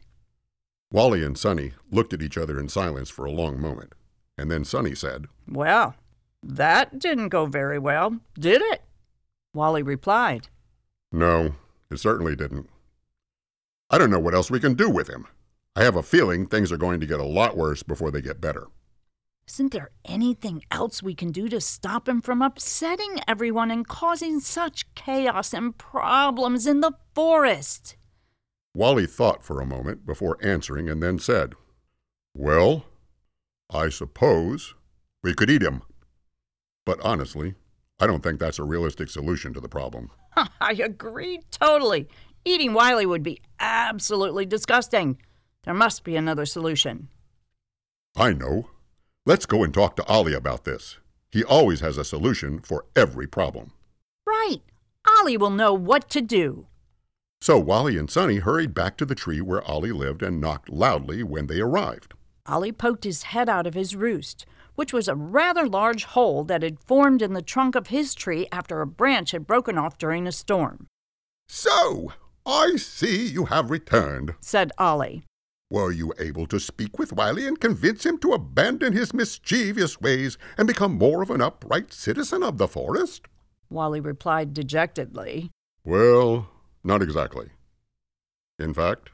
Wally 0.91 1.23
and 1.23 1.37
Sunny 1.37 1.73
looked 1.91 2.13
at 2.13 2.21
each 2.21 2.37
other 2.37 2.59
in 2.59 2.69
silence 2.69 3.09
for 3.09 3.25
a 3.25 3.31
long 3.31 3.59
moment, 3.59 3.93
and 4.37 4.49
then 4.49 4.63
Sunny 4.63 4.95
said, 4.95 5.27
Well, 5.47 5.95
that 6.41 6.97
didn't 6.99 7.29
go 7.29 7.45
very 7.45 7.77
well, 7.77 8.19
did 8.39 8.61
it? 8.61 8.83
Wally 9.53 9.83
replied, 9.83 10.47
No, 11.11 11.55
it 11.89 11.99
certainly 11.99 12.35
didn't. 12.35 12.69
I 13.89 13.97
don't 13.97 14.09
know 14.09 14.19
what 14.19 14.33
else 14.33 14.49
we 14.49 14.59
can 14.59 14.73
do 14.73 14.89
with 14.89 15.09
him. 15.09 15.27
I 15.73 15.83
have 15.85 15.95
a 15.95 16.03
feeling 16.03 16.47
things 16.47 16.69
are 16.71 16.77
going 16.77 16.99
to 16.99 17.05
get 17.05 17.21
a 17.21 17.25
lot 17.25 17.55
worse 17.55 17.81
before 17.81 18.11
they 18.11 18.21
get 18.21 18.41
better. 18.41 18.67
Isn't 19.47 19.71
there 19.71 19.91
anything 20.03 20.63
else 20.69 21.01
we 21.01 21.15
can 21.15 21.31
do 21.31 21.47
to 21.47 21.61
stop 21.61 22.09
him 22.09 22.21
from 22.21 22.41
upsetting 22.41 23.19
everyone 23.25 23.71
and 23.71 23.87
causing 23.87 24.41
such 24.41 24.93
chaos 24.95 25.53
and 25.53 25.77
problems 25.77 26.67
in 26.67 26.81
the 26.81 26.91
forest? 27.15 27.95
Wally 28.75 29.05
thought 29.05 29.43
for 29.43 29.61
a 29.61 29.65
moment 29.65 30.05
before 30.05 30.37
answering 30.41 30.89
and 30.89 31.01
then 31.01 31.19
said, 31.19 31.53
Well, 32.33 32.85
I 33.69 33.87
suppose 33.87 34.75
we 35.23 35.33
could 35.33 35.49
eat 35.49 35.63
him. 35.63 35.83
But 36.85 36.99
honestly, 37.01 37.55
I 37.97 38.07
don't 38.07 38.23
think 38.23 38.39
that's 38.39 38.59
a 38.59 38.63
realistic 38.63 39.09
solution 39.09 39.53
to 39.53 39.61
the 39.61 39.69
problem. 39.69 40.11
I 40.35 40.73
agree 40.73 41.39
totally. 41.49 42.09
Eating 42.43 42.73
Wiley 42.73 43.05
would 43.05 43.23
be 43.23 43.39
absolutely 43.59 44.45
disgusting. 44.45 45.17
There 45.63 45.73
must 45.73 46.03
be 46.03 46.15
another 46.15 46.45
solution. 46.45 47.09
I 48.15 48.33
know. 48.33 48.69
Let's 49.25 49.45
go 49.45 49.63
and 49.63 49.73
talk 49.73 49.95
to 49.97 50.05
Ollie 50.05 50.33
about 50.33 50.65
this. 50.65 50.97
He 51.29 51.43
always 51.43 51.79
has 51.81 51.97
a 51.97 52.03
solution 52.03 52.59
for 52.59 52.85
every 52.95 53.27
problem. 53.27 53.71
Right. 54.25 54.61
Ollie 55.07 55.37
will 55.37 55.51
know 55.51 55.73
what 55.73 56.09
to 56.09 56.21
do. 56.21 56.67
So 57.41 57.57
Wally 57.57 57.97
and 57.97 58.09
Sunny 58.09 58.37
hurried 58.37 58.73
back 58.73 58.97
to 58.97 59.05
the 59.05 59.15
tree 59.15 59.41
where 59.41 59.63
Ollie 59.63 59.91
lived 59.91 60.23
and 60.23 60.41
knocked 60.41 60.69
loudly 60.69 61.23
when 61.23 61.47
they 61.47 61.59
arrived. 61.59 62.13
Ollie 62.47 62.71
poked 62.71 63.03
his 63.03 63.23
head 63.23 63.47
out 63.47 63.67
of 63.67 63.75
his 63.75 63.95
roost, 63.95 64.45
which 64.75 64.93
was 64.93 65.07
a 65.07 65.15
rather 65.15 65.67
large 65.67 66.05
hole 66.05 66.43
that 66.43 66.63
had 66.63 66.79
formed 66.79 67.21
in 67.21 67.33
the 67.33 67.41
trunk 67.41 67.75
of 67.75 67.87
his 67.87 68.15
tree 68.15 68.47
after 68.51 68.81
a 68.81 68.87
branch 68.87 69.31
had 69.31 69.47
broken 69.47 69.77
off 69.77 69.97
during 69.97 70.27
a 70.27 70.31
storm. 70.31 70.87
So, 71.47 72.13
I 72.45 72.77
see 72.77 73.27
you 73.27 73.45
have 73.45 73.69
returned, 73.69 74.35
said 74.41 74.71
Ollie. 74.77 75.23
Were 75.71 75.93
you 75.93 76.11
able 76.19 76.47
to 76.47 76.59
speak 76.59 76.99
with 76.99 77.13
Wiley 77.13 77.47
and 77.47 77.57
convince 77.57 78.05
him 78.05 78.17
to 78.17 78.33
abandon 78.33 78.91
his 78.91 79.13
mischievous 79.13 80.01
ways 80.01 80.37
and 80.57 80.67
become 80.67 80.97
more 80.97 81.21
of 81.21 81.31
an 81.31 81.39
upright 81.39 81.93
citizen 81.93 82.43
of 82.43 82.57
the 82.57 82.67
forest? 82.67 83.29
Wally 83.69 84.01
replied 84.01 84.53
dejectedly. 84.53 85.49
Well, 85.85 86.49
not 86.83 87.01
exactly. 87.01 87.51
In 88.59 88.73
fact, 88.73 89.11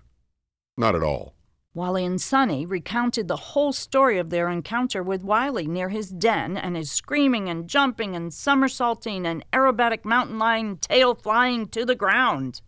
not 0.75 0.95
at 0.95 1.03
all. 1.03 1.35
Wally 1.75 2.03
and 2.03 2.19
Sunny 2.19 2.65
recounted 2.65 3.27
the 3.27 3.35
whole 3.53 3.71
story 3.71 4.17
of 4.17 4.31
their 4.31 4.49
encounter 4.49 5.03
with 5.03 5.23
Wiley 5.23 5.67
near 5.67 5.89
his 5.89 6.09
den 6.09 6.57
and 6.57 6.75
his 6.75 6.89
screaming 6.89 7.47
and 7.49 7.67
jumping 7.67 8.15
and 8.15 8.33
somersaulting 8.33 9.27
and 9.27 9.45
aerobatic 9.53 10.05
mountain 10.05 10.39
lion 10.39 10.77
tail 10.77 11.13
flying 11.13 11.67
to 11.67 11.85
the 11.85 11.93
ground. 11.93 12.61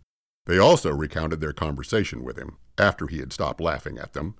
They 0.46 0.58
also 0.58 0.92
recounted 0.92 1.40
their 1.40 1.52
conversation 1.52 2.22
with 2.22 2.38
him 2.38 2.56
after 2.78 3.06
he 3.06 3.18
had 3.18 3.32
stopped 3.32 3.60
laughing 3.60 3.98
at 3.98 4.12
them, 4.12 4.34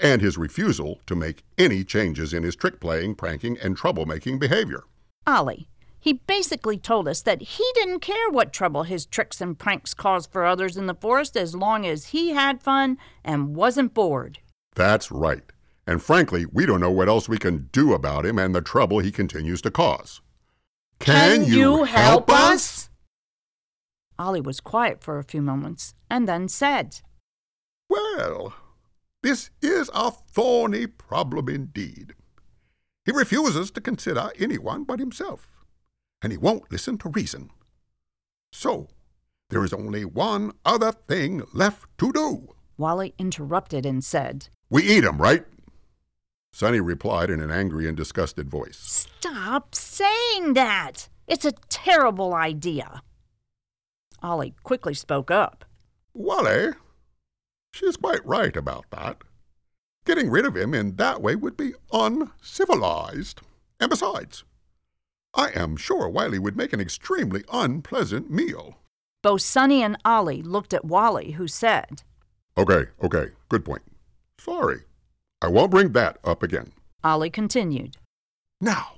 and 0.00 0.20
his 0.20 0.36
refusal 0.36 1.00
to 1.06 1.14
make 1.14 1.44
any 1.56 1.84
changes 1.84 2.34
in 2.34 2.42
his 2.42 2.56
trick 2.56 2.80
playing, 2.80 3.14
pranking, 3.14 3.56
and 3.58 3.76
troublemaking 3.76 4.38
behavior. 4.38 4.84
Ollie, 5.26 5.68
he 5.98 6.12
basically 6.12 6.78
told 6.78 7.08
us 7.08 7.22
that 7.22 7.42
he 7.42 7.64
didn't 7.74 8.00
care 8.00 8.30
what 8.30 8.52
trouble 8.52 8.84
his 8.84 9.06
tricks 9.06 9.40
and 9.40 9.58
pranks 9.58 9.94
caused 9.94 10.30
for 10.30 10.44
others 10.44 10.76
in 10.76 10.86
the 10.86 10.94
forest 10.94 11.36
as 11.36 11.54
long 11.54 11.84
as 11.84 12.06
he 12.06 12.30
had 12.30 12.62
fun 12.62 12.96
and 13.24 13.56
wasn't 13.56 13.94
bored. 13.94 14.38
That's 14.76 15.10
right. 15.10 15.42
And 15.86 16.02
frankly, 16.02 16.46
we 16.46 16.66
don't 16.66 16.80
know 16.80 16.90
what 16.90 17.08
else 17.08 17.28
we 17.28 17.38
can 17.38 17.68
do 17.72 17.92
about 17.92 18.26
him 18.26 18.38
and 18.38 18.54
the 18.54 18.60
trouble 18.60 18.98
he 18.98 19.10
continues 19.10 19.62
to 19.62 19.70
cause. 19.70 20.20
Can, 20.98 21.44
can 21.44 21.52
you 21.52 21.84
help 21.84 22.30
us? 22.30 22.90
Ollie 24.18 24.40
was 24.40 24.60
quiet 24.60 25.02
for 25.02 25.18
a 25.18 25.24
few 25.24 25.42
moments 25.42 25.94
and 26.10 26.28
then 26.28 26.48
said, 26.48 27.00
well, 27.88 28.54
this 29.22 29.50
is 29.62 29.90
a 29.94 30.10
thorny 30.10 30.86
problem 30.86 31.48
indeed. 31.48 32.14
He 33.04 33.12
refuses 33.12 33.70
to 33.72 33.80
consider 33.80 34.30
anyone 34.38 34.84
but 34.84 34.98
himself, 34.98 35.56
and 36.22 36.32
he 36.32 36.38
won't 36.38 36.70
listen 36.72 36.98
to 36.98 37.08
reason. 37.08 37.50
So, 38.52 38.88
there 39.50 39.64
is 39.64 39.72
only 39.72 40.04
one 40.04 40.52
other 40.64 40.92
thing 40.92 41.42
left 41.52 41.86
to 41.98 42.12
do. 42.12 42.54
Wally 42.78 43.14
interrupted 43.18 43.86
and 43.86 44.04
said, 44.04 44.48
We 44.68 44.82
eat 44.82 45.04
him, 45.04 45.18
right? 45.18 45.44
Sunny 46.52 46.80
replied 46.80 47.30
in 47.30 47.40
an 47.40 47.50
angry 47.50 47.86
and 47.86 47.96
disgusted 47.96 48.50
voice. 48.50 48.78
Stop 48.78 49.74
saying 49.74 50.54
that! 50.54 51.08
It's 51.26 51.44
a 51.44 51.52
terrible 51.68 52.34
idea. 52.34 53.02
Ollie 54.22 54.54
quickly 54.62 54.94
spoke 54.94 55.30
up. 55.30 55.64
Wally, 56.14 56.70
she 57.76 57.86
is 57.86 57.96
quite 57.96 58.24
right 58.26 58.56
about 58.56 58.86
that. 58.90 59.18
Getting 60.06 60.30
rid 60.30 60.46
of 60.46 60.56
him 60.56 60.72
in 60.72 60.96
that 60.96 61.20
way 61.20 61.36
would 61.36 61.56
be 61.56 61.74
uncivilized. 61.92 63.40
And 63.78 63.90
besides, 63.90 64.44
I 65.34 65.50
am 65.50 65.76
sure 65.76 66.08
Wiley 66.08 66.38
would 66.38 66.56
make 66.56 66.72
an 66.72 66.80
extremely 66.80 67.44
unpleasant 67.52 68.30
meal. 68.30 68.78
Both 69.22 69.42
Sunny 69.42 69.82
and 69.82 69.98
Ollie 70.04 70.42
looked 70.42 70.72
at 70.72 70.84
Wally, 70.84 71.32
who 71.32 71.46
said, 71.46 72.02
Okay, 72.56 72.86
okay, 73.02 73.32
good 73.48 73.64
point. 73.64 73.82
Sorry. 74.38 74.82
I 75.42 75.48
won't 75.48 75.70
bring 75.70 75.92
that 75.92 76.18
up 76.24 76.42
again. 76.42 76.72
Ollie 77.04 77.28
continued. 77.28 77.98
Now, 78.60 78.92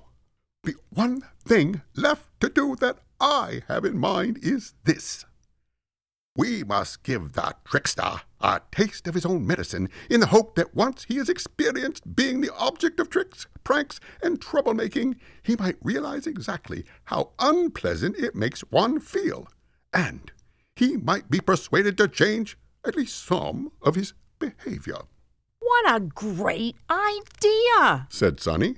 the 0.63 0.77
one 0.91 1.25
thing 1.45 1.83
left 1.97 2.29
to 2.41 2.49
do 2.49 2.77
that 2.77 2.99
I 3.21 3.63
have 3.67 3.85
in 3.85 3.99
mind 3.99 4.39
is 4.43 4.75
this. 4.85 5.25
We 6.39 6.63
must 6.63 7.03
give 7.03 7.33
the 7.33 7.57
trickster 7.65 8.21
a 8.41 8.61
taste 8.71 9.09
of 9.09 9.15
his 9.15 9.27
own 9.27 9.45
medicine 9.45 9.89
in 10.09 10.21
the 10.21 10.27
hope 10.27 10.55
that 10.55 10.73
once 10.73 11.03
he 11.03 11.17
has 11.17 11.29
experienced 11.29 12.15
being 12.15 12.41
the 12.41 12.55
object 12.55 13.01
of 13.01 13.11
tricks, 13.11 13.49
pranks, 13.65 13.99
and 14.23 14.41
troublemaking, 14.41 15.17
he 15.43 15.57
might 15.57 15.79
realize 15.83 16.29
exactly 16.29 16.85
how 17.07 17.33
unpleasant 17.41 18.17
it 18.17 18.37
makes 18.37 18.61
one 18.71 19.01
feel, 19.01 19.49
and 19.93 20.31
he 20.77 20.97
might 20.97 21.29
be 21.29 21.41
persuaded 21.41 21.99
to 21.99 22.07
change 22.07 22.57
at 22.87 22.95
least 22.95 23.21
some 23.27 23.73
of 23.83 23.97
his 23.97 24.15
behavior. 24.39 25.01
What 25.59 25.93
a 25.93 25.99
great 25.99 26.77
idea, 26.89 28.07
said 28.11 28.39
Sunny. 28.39 28.77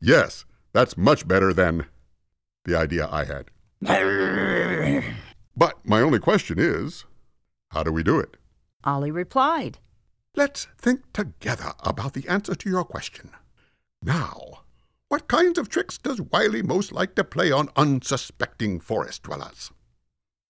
Yes, 0.00 0.46
that's 0.72 0.96
much 0.96 1.28
better 1.28 1.52
than 1.52 1.84
the 2.64 2.74
idea 2.74 3.06
I 3.10 3.24
had. 3.24 3.50
But 5.56 5.78
my 5.84 6.00
only 6.00 6.18
question 6.18 6.58
is 6.58 7.04
how 7.70 7.82
do 7.82 7.92
we 7.92 8.02
do 8.02 8.18
it? 8.18 8.36
Ollie 8.84 9.10
replied. 9.10 9.78
Let's 10.36 10.68
think 10.78 11.12
together 11.12 11.72
about 11.80 12.12
the 12.12 12.28
answer 12.28 12.54
to 12.54 12.68
your 12.68 12.84
question. 12.84 13.30
Now, 14.02 14.64
what 15.08 15.28
kinds 15.28 15.58
of 15.58 15.68
tricks 15.68 15.96
does 15.98 16.20
Wiley 16.20 16.62
most 16.62 16.92
like 16.92 17.14
to 17.14 17.24
play 17.24 17.50
on 17.50 17.70
unsuspecting 17.74 18.80
forest 18.80 19.22
dwellers? 19.22 19.70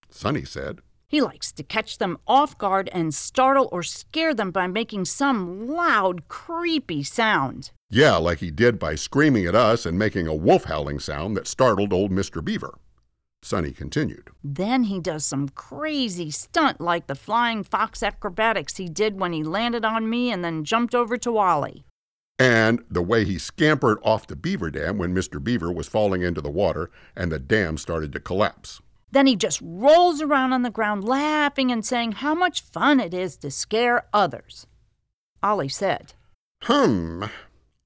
Sunny 0.09 0.43
said, 0.43 0.81
He 1.07 1.21
likes 1.21 1.51
to 1.53 1.63
catch 1.63 1.99
them 1.99 2.17
off 2.27 2.57
guard 2.57 2.89
and 2.91 3.13
startle 3.13 3.69
or 3.71 3.81
scare 3.83 4.33
them 4.33 4.51
by 4.51 4.67
making 4.67 5.05
some 5.05 5.67
loud, 5.67 6.27
creepy 6.27 7.03
sound. 7.03 7.71
Yeah, 7.89 8.17
like 8.17 8.39
he 8.39 8.51
did 8.51 8.77
by 8.77 8.95
screaming 8.95 9.45
at 9.45 9.55
us 9.55 9.85
and 9.85 9.97
making 9.97 10.27
a 10.27 10.35
wolf 10.35 10.65
howling 10.65 10.99
sound 10.99 11.37
that 11.37 11.47
startled 11.47 11.93
old 11.93 12.11
Mr. 12.11 12.43
Beaver. 12.43 12.77
Sunny 13.43 13.71
continued. 13.71 14.29
Then 14.43 14.85
he 14.85 14.99
does 14.99 15.25
some 15.25 15.49
crazy 15.49 16.31
stunt 16.31 16.81
like 16.81 17.07
the 17.07 17.15
flying 17.15 17.63
fox 17.63 18.03
acrobatics 18.03 18.77
he 18.77 18.89
did 18.89 19.19
when 19.19 19.33
he 19.33 19.43
landed 19.43 19.85
on 19.85 20.09
me 20.09 20.31
and 20.31 20.43
then 20.43 20.63
jumped 20.63 20.95
over 20.95 21.17
to 21.17 21.31
Wally. 21.31 21.85
And 22.39 22.83
the 22.89 23.01
way 23.01 23.25
he 23.25 23.37
scampered 23.37 23.97
off 24.03 24.27
the 24.27 24.35
beaver 24.35 24.69
dam 24.69 24.97
when 24.97 25.15
Mr. 25.15 25.43
Beaver 25.43 25.71
was 25.71 25.87
falling 25.87 26.21
into 26.21 26.41
the 26.41 26.51
water 26.51 26.91
and 27.15 27.31
the 27.31 27.39
dam 27.39 27.77
started 27.77 28.11
to 28.13 28.19
collapse. 28.19 28.81
Then 29.11 29.25
he 29.25 29.35
just 29.35 29.61
rolls 29.63 30.21
around 30.21 30.53
on 30.53 30.63
the 30.63 30.69
ground 30.69 31.03
laughing 31.03 31.71
and 31.71 31.85
saying 31.85 32.13
how 32.13 32.35
much 32.35 32.61
fun 32.61 32.99
it 32.99 33.13
is 33.13 33.37
to 33.37 33.49
scare 33.49 34.07
others. 34.13 34.67
Ollie 35.41 35.69
said, 35.69 36.13
Hmm, 36.63 37.25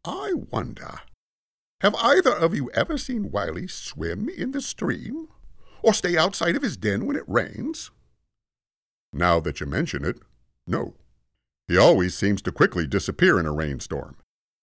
I 0.03 0.33
wonder. 0.33 1.01
Have 1.81 1.95
either 1.95 2.31
of 2.31 2.55
you 2.55 2.69
ever 2.73 2.97
seen 2.97 3.31
Wiley 3.31 3.67
swim 3.67 4.29
in 4.29 4.51
the 4.51 4.61
stream? 4.61 5.27
Or 5.83 5.93
stay 5.93 6.17
outside 6.17 6.55
of 6.55 6.63
his 6.63 6.77
den 6.77 7.05
when 7.05 7.15
it 7.15 7.23
rains? 7.27 7.91
Now 9.13 9.39
that 9.39 9.59
you 9.59 9.65
mention 9.65 10.05
it, 10.05 10.19
no. 10.67 10.95
He 11.67 11.77
always 11.77 12.15
seems 12.15 12.41
to 12.43 12.51
quickly 12.51 12.87
disappear 12.87 13.39
in 13.39 13.45
a 13.45 13.51
rainstorm, 13.51 14.17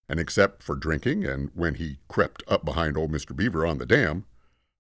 and 0.09 0.21
except 0.21 0.63
for 0.63 0.75
drinking 0.77 1.25
and 1.25 1.51
when 1.55 1.75
he 1.75 1.99
crept 2.09 2.43
up 2.49 2.65
behind 2.65 2.97
old 2.97 3.11
Mr. 3.11 3.35
Beaver 3.35 3.67
on 3.67 3.79
the 3.79 3.87
dam, 3.87 4.25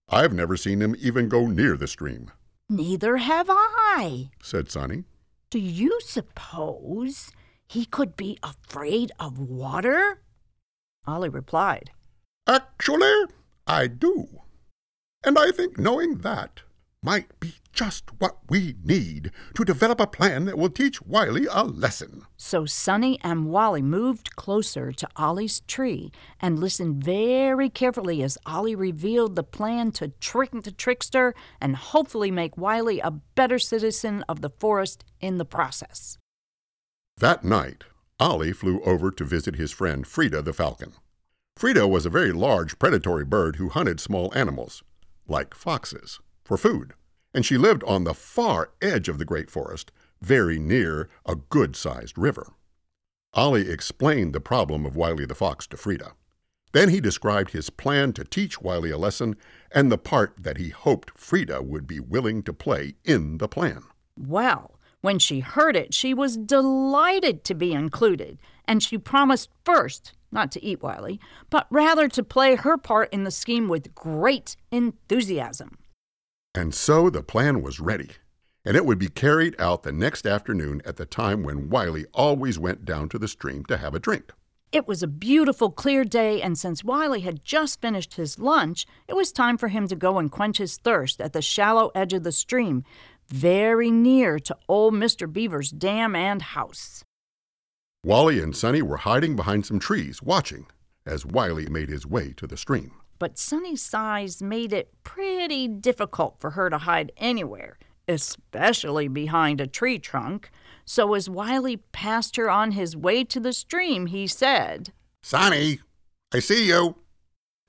I've 0.08 0.32
never 0.32 0.56
seen 0.56 0.80
him 0.80 0.96
even 0.98 1.28
go 1.28 1.46
near 1.46 1.76
the 1.76 1.86
stream. 1.86 2.30
Neither 2.68 3.16
have 3.18 3.48
I, 3.50 4.30
said 4.42 4.70
Sunny. 4.70 5.04
Do 5.50 5.58
you 5.58 5.98
suppose 6.02 7.30
he 7.66 7.84
could 7.84 8.16
be 8.16 8.38
afraid 8.42 9.12
of 9.18 9.38
water? 9.38 10.22
Ollie 11.06 11.28
replied, 11.28 11.90
Actually, 12.46 13.24
I 13.66 13.86
do. 13.86 14.42
And 15.24 15.38
I 15.38 15.50
think 15.50 15.78
knowing 15.78 16.18
that 16.18 16.62
might 17.02 17.38
be 17.40 17.54
just 17.72 18.10
what 18.18 18.38
we 18.48 18.74
need 18.82 19.30
to 19.54 19.64
develop 19.64 20.00
a 20.00 20.06
plan 20.06 20.46
that 20.46 20.58
will 20.58 20.70
teach 20.70 21.00
Wiley 21.02 21.46
a 21.50 21.62
lesson. 21.62 22.22
So 22.36 22.66
Sunny 22.66 23.20
and 23.22 23.46
Wally 23.46 23.82
moved 23.82 24.34
closer 24.34 24.90
to 24.92 25.08
Ollie's 25.16 25.60
tree 25.60 26.10
and 26.40 26.58
listened 26.58 27.04
very 27.04 27.68
carefully 27.68 28.22
as 28.22 28.38
Ollie 28.46 28.74
revealed 28.74 29.36
the 29.36 29.44
plan 29.44 29.92
to 29.92 30.08
trick 30.08 30.50
the 30.50 30.72
trickster 30.72 31.34
and 31.60 31.76
hopefully 31.76 32.32
make 32.32 32.58
Wiley 32.58 32.98
a 32.98 33.12
better 33.12 33.60
citizen 33.60 34.24
of 34.28 34.40
the 34.40 34.50
forest 34.50 35.04
in 35.20 35.38
the 35.38 35.44
process. 35.44 36.18
That 37.18 37.44
night, 37.44 37.84
Ollie 38.18 38.52
flew 38.52 38.80
over 38.82 39.12
to 39.12 39.24
visit 39.24 39.54
his 39.54 39.70
friend 39.70 40.04
Frida 40.06 40.42
the 40.42 40.52
falcon. 40.52 40.94
Frida 41.56 41.86
was 41.86 42.06
a 42.06 42.10
very 42.10 42.32
large 42.32 42.78
predatory 42.78 43.24
bird 43.24 43.56
who 43.56 43.68
hunted 43.68 44.00
small 44.00 44.32
animals 44.34 44.82
like 45.28 45.54
foxes, 45.54 46.20
for 46.44 46.56
food, 46.56 46.94
and 47.34 47.44
she 47.44 47.56
lived 47.58 47.84
on 47.84 48.04
the 48.04 48.14
far 48.14 48.70
edge 48.80 49.08
of 49.08 49.18
the 49.18 49.24
great 49.24 49.50
forest, 49.50 49.92
very 50.20 50.58
near 50.58 51.08
a 51.26 51.36
good 51.36 51.76
sized 51.76 52.18
river. 52.18 52.54
Ollie 53.34 53.70
explained 53.70 54.32
the 54.32 54.40
problem 54.40 54.86
of 54.86 54.96
Wiley 54.96 55.26
the 55.26 55.34
Fox 55.34 55.66
to 55.68 55.76
Frida. 55.76 56.12
Then 56.72 56.88
he 56.88 57.00
described 57.00 57.50
his 57.50 57.70
plan 57.70 58.12
to 58.14 58.24
teach 58.24 58.60
Wiley 58.60 58.90
a 58.90 58.98
lesson 58.98 59.36
and 59.70 59.90
the 59.90 59.98
part 59.98 60.34
that 60.38 60.56
he 60.56 60.70
hoped 60.70 61.16
Frida 61.16 61.62
would 61.62 61.86
be 61.86 62.00
willing 62.00 62.42
to 62.42 62.52
play 62.52 62.94
in 63.04 63.38
the 63.38 63.48
plan. 63.48 63.84
Well, 64.16 64.77
when 65.00 65.18
she 65.18 65.40
heard 65.40 65.76
it, 65.76 65.94
she 65.94 66.12
was 66.12 66.36
delighted 66.36 67.44
to 67.44 67.54
be 67.54 67.72
included, 67.72 68.38
and 68.66 68.82
she 68.82 68.98
promised 68.98 69.48
first 69.64 70.12
not 70.30 70.52
to 70.52 70.64
eat 70.64 70.82
Wiley, 70.82 71.20
but 71.50 71.66
rather 71.70 72.08
to 72.08 72.22
play 72.22 72.54
her 72.54 72.76
part 72.76 73.12
in 73.12 73.24
the 73.24 73.30
scheme 73.30 73.68
with 73.68 73.94
great 73.94 74.56
enthusiasm. 74.70 75.78
And 76.54 76.74
so 76.74 77.08
the 77.10 77.22
plan 77.22 77.62
was 77.62 77.80
ready, 77.80 78.10
and 78.64 78.76
it 78.76 78.84
would 78.84 78.98
be 78.98 79.08
carried 79.08 79.58
out 79.60 79.82
the 79.82 79.92
next 79.92 80.26
afternoon 80.26 80.82
at 80.84 80.96
the 80.96 81.06
time 81.06 81.42
when 81.42 81.70
Wiley 81.70 82.06
always 82.12 82.58
went 82.58 82.84
down 82.84 83.08
to 83.10 83.18
the 83.18 83.28
stream 83.28 83.64
to 83.66 83.78
have 83.78 83.94
a 83.94 84.00
drink. 84.00 84.32
It 84.70 84.86
was 84.86 85.02
a 85.02 85.06
beautiful, 85.06 85.70
clear 85.70 86.04
day, 86.04 86.42
and 86.42 86.58
since 86.58 86.84
Wiley 86.84 87.20
had 87.20 87.42
just 87.42 87.80
finished 87.80 88.14
his 88.14 88.38
lunch, 88.38 88.86
it 89.06 89.16
was 89.16 89.32
time 89.32 89.56
for 89.56 89.68
him 89.68 89.88
to 89.88 89.96
go 89.96 90.18
and 90.18 90.30
quench 90.30 90.58
his 90.58 90.76
thirst 90.76 91.22
at 91.22 91.32
the 91.32 91.40
shallow 91.40 91.90
edge 91.94 92.12
of 92.12 92.22
the 92.22 92.32
stream, 92.32 92.84
very 93.28 93.90
near 93.90 94.38
to 94.38 94.56
old 94.68 94.94
Mr. 94.94 95.30
Beaver's 95.30 95.70
dam 95.70 96.14
and 96.16 96.42
house. 96.42 97.04
Wally 98.04 98.40
and 98.40 98.56
Sunny 98.56 98.80
were 98.80 98.98
hiding 98.98 99.36
behind 99.36 99.66
some 99.66 99.78
trees, 99.78 100.22
watching 100.22 100.66
as 101.04 101.26
Wiley 101.26 101.66
made 101.68 101.88
his 101.88 102.06
way 102.06 102.32
to 102.34 102.46
the 102.46 102.56
stream. 102.56 102.92
But 103.18 103.38
Sunny's 103.38 103.82
size 103.82 104.42
made 104.42 104.72
it 104.72 104.92
pretty 105.02 105.66
difficult 105.66 106.38
for 106.38 106.50
her 106.50 106.70
to 106.70 106.78
hide 106.78 107.10
anywhere, 107.16 107.78
especially 108.06 109.08
behind 109.08 109.60
a 109.60 109.66
tree 109.66 109.98
trunk. 109.98 110.50
So 110.84 111.14
as 111.14 111.28
Wiley 111.28 111.78
passed 111.78 112.36
her 112.36 112.48
on 112.48 112.72
his 112.72 112.96
way 112.96 113.24
to 113.24 113.40
the 113.40 113.52
stream, 113.52 114.06
he 114.06 114.26
said, 114.26 114.92
Sunny, 115.22 115.80
I 116.32 116.38
see 116.38 116.68
you. 116.68 116.96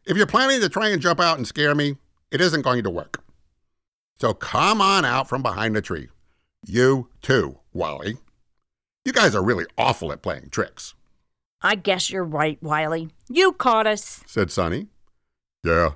If 0.06 0.16
you're 0.16 0.28
planning 0.28 0.62
to 0.62 0.70
try 0.70 0.90
and 0.90 1.02
jump 1.02 1.20
out 1.20 1.38
and 1.38 1.48
scare 1.48 1.74
me, 1.74 1.96
it 2.32 2.42
isn't 2.42 2.62
going 2.62 2.84
to 2.84 2.90
work. 2.90 3.24
So 4.20 4.34
come 4.34 4.82
on 4.82 5.06
out 5.06 5.30
from 5.30 5.42
behind 5.42 5.76
the 5.76 5.82
tree. 5.82 6.10
You 6.66 7.10
too, 7.22 7.60
Wally. 7.74 8.18
You 9.06 9.14
guys 9.14 9.34
are 9.34 9.44
really 9.44 9.66
awful 9.78 10.12
at 10.12 10.22
playing 10.22 10.50
tricks, 10.50 10.94
I 11.62 11.76
guess 11.76 12.10
you're 12.10 12.24
right, 12.24 12.62
Wiley. 12.62 13.10
You 13.28 13.52
caught 13.52 13.86
us. 13.88 14.24
said 14.26 14.50
Sunny. 14.52 14.88
Yeah, 15.64 15.92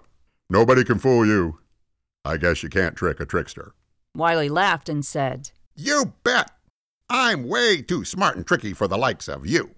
nobody 0.49 0.83
can 0.83 0.99
fool 0.99 1.25
you. 1.25 1.59
I 2.25 2.37
guess 2.37 2.63
you 2.63 2.69
can't 2.69 2.95
trick 2.95 3.19
a 3.19 3.25
trickster. 3.25 3.73
Wiley 4.15 4.49
laughed 4.49 4.89
and 4.89 5.05
said, 5.05 5.51
You 5.75 6.13
bet. 6.23 6.51
I'm 7.09 7.47
way 7.47 7.81
too 7.81 8.03
smart 8.03 8.35
and 8.35 8.45
tricky 8.45 8.73
for 8.73 8.87
the 8.87 8.97
likes 8.97 9.27
of 9.29 9.45
you. 9.45 9.75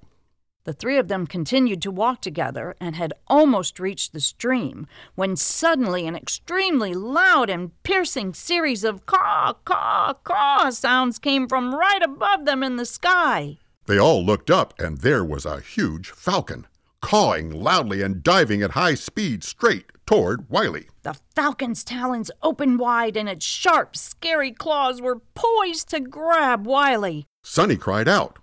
The 0.66 0.74
three 0.74 0.98
of 0.98 1.10
them 1.10 1.28
continued 1.28 1.80
to 1.84 1.92
walk 1.92 2.22
together 2.22 2.76
and 2.82 2.96
had 2.96 3.14
almost 3.28 3.80
reached 3.80 4.14
the 4.14 4.20
stream 4.20 4.88
when 5.14 5.36
suddenly 5.36 6.08
an 6.08 6.16
extremely 6.16 6.96
loud 6.96 7.52
and 7.52 7.72
piercing 7.84 8.34
series 8.34 8.84
of 8.84 9.06
caw, 9.06 9.54
caw, 9.64 10.14
caw 10.24 10.72
sounds 10.72 11.20
came 11.20 11.48
from 11.48 11.76
right 11.76 12.02
above 12.02 12.46
them 12.46 12.64
in 12.64 12.78
the 12.78 12.86
sky. 12.86 13.60
They 13.86 14.00
all 14.00 14.26
looked 14.26 14.50
up, 14.50 14.74
and 14.80 14.98
there 14.98 15.24
was 15.24 15.46
a 15.46 15.60
huge 15.60 16.10
falcon, 16.10 16.66
cawing 17.00 17.52
loudly 17.52 18.02
and 18.02 18.24
diving 18.24 18.64
at 18.64 18.72
high 18.72 18.96
speed 18.96 19.44
straight 19.44 19.92
toward 20.08 20.50
Wiley. 20.50 20.88
The 21.04 21.20
falcon's 21.36 21.84
talons 21.84 22.32
opened 22.42 22.80
wide 22.80 23.16
and 23.16 23.30
its 23.30 23.46
sharp, 23.46 23.96
scary 23.96 24.52
claws 24.52 25.00
were 25.00 25.22
poised 25.36 25.90
to 25.90 26.00
grab 26.00 26.66
Wiley. 26.66 27.28
Sunny 27.44 27.76
cried 27.76 28.08
out. 28.08 28.40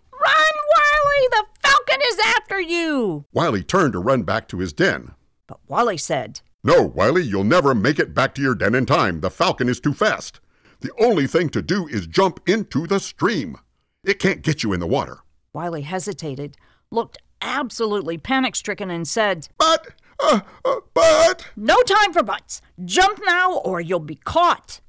Wiley! 1.05 1.29
The 1.31 1.45
falcon 1.61 2.01
is 2.05 2.19
after 2.37 2.61
you! 2.61 3.25
Wiley 3.33 3.63
turned 3.63 3.93
to 3.93 3.99
run 3.99 4.23
back 4.23 4.49
to 4.49 4.59
his 4.59 4.73
den. 4.73 5.13
But 5.47 5.61
Wally 5.69 5.97
said, 5.97 6.41
No, 6.65 6.83
Wiley, 6.83 7.23
you'll 7.23 7.45
never 7.45 7.75
make 7.75 7.99
it 7.99 8.15
back 8.15 8.35
to 8.35 8.43
your 8.43 8.55
den 8.55 8.75
in 8.75 8.87
time. 8.87 9.21
The 9.21 9.31
falcon 9.31 9.69
is 9.69 9.81
too 9.81 9.95
fast. 9.95 10.41
The 10.81 10.93
only 10.99 11.27
thing 11.27 11.49
to 11.51 11.63
do 11.63 11.87
is 11.87 12.07
jump 12.07 12.41
into 12.49 12.87
the 12.87 13.01
stream. 13.01 13.57
It 14.05 14.19
can't 14.19 14.43
get 14.43 14.63
you 14.63 14.73
in 14.73 14.81
the 14.81 14.87
water. 14.87 15.19
Wiley 15.53 15.83
hesitated, 15.83 16.57
looked 16.91 17.19
absolutely 17.41 18.19
panic 18.19 18.57
stricken, 18.57 18.91
and 18.91 19.07
said, 19.07 19.49
But, 19.59 19.89
uh, 20.19 20.41
uh, 20.65 20.77
but. 20.95 21.47
No 21.57 21.81
time 21.83 22.13
for 22.13 22.23
buts. 22.23 22.61
Jump 22.85 23.21
now 23.25 23.59
or 23.59 23.81
you'll 23.81 24.01
be 24.01 24.17
caught. 24.17 24.81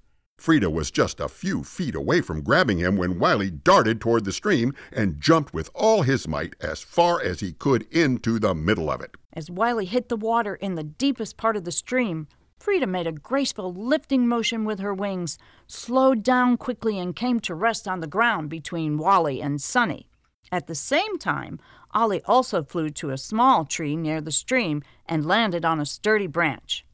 Frida 0.44 0.70
was 0.70 0.92
just 0.92 1.22
a 1.22 1.30
few 1.30 1.64
feet 1.64 1.96
away 1.96 2.20
from 2.20 2.42
grabbing 2.42 2.78
him 2.78 2.98
when 2.98 3.18
Wiley 3.18 3.50
darted 3.50 4.02
toward 4.02 4.26
the 4.26 4.34
stream 4.34 4.74
and 4.92 5.22
jumped 5.22 5.54
with 5.54 5.70
all 5.74 6.02
his 6.02 6.28
might 6.28 6.54
as 6.60 6.82
far 6.82 7.22
as 7.22 7.40
he 7.40 7.54
could 7.54 7.88
into 7.90 8.40
the 8.40 8.54
middle 8.54 8.92
of 8.92 9.00
it. 9.00 9.16
As 9.32 9.50
Wiley 9.50 9.86
hit 9.86 10.10
the 10.10 10.18
water 10.18 10.56
in 10.56 10.76
the 10.76 10.84
deepest 10.84 11.38
part 11.38 11.56
of 11.56 11.64
the 11.64 11.72
stream, 11.72 12.28
Frida 12.60 12.88
made 12.88 13.08
a 13.08 13.14
graceful 13.14 13.74
lifting 13.74 14.28
motion 14.28 14.66
with 14.66 14.80
her 14.80 14.94
wings, 14.94 15.38
slowed 15.66 16.24
down 16.24 16.58
quickly, 16.58 17.00
and 17.00 17.16
came 17.16 17.40
to 17.40 17.56
rest 17.56 17.88
on 17.88 18.02
the 18.02 18.06
ground 18.06 18.50
between 18.50 18.98
Wally 18.98 19.42
and 19.42 19.62
Sunny. 19.62 20.10
At 20.52 20.68
the 20.68 20.76
same 20.76 21.18
time, 21.20 21.58
Ollie 21.94 22.22
also 22.26 22.64
flew 22.64 22.90
to 22.90 23.12
a 23.12 23.18
small 23.18 23.64
tree 23.64 23.96
near 23.96 24.20
the 24.20 24.30
stream 24.30 24.84
and 25.06 25.26
landed 25.26 25.64
on 25.64 25.80
a 25.80 25.86
sturdy 25.86 26.28
branch. 26.28 26.86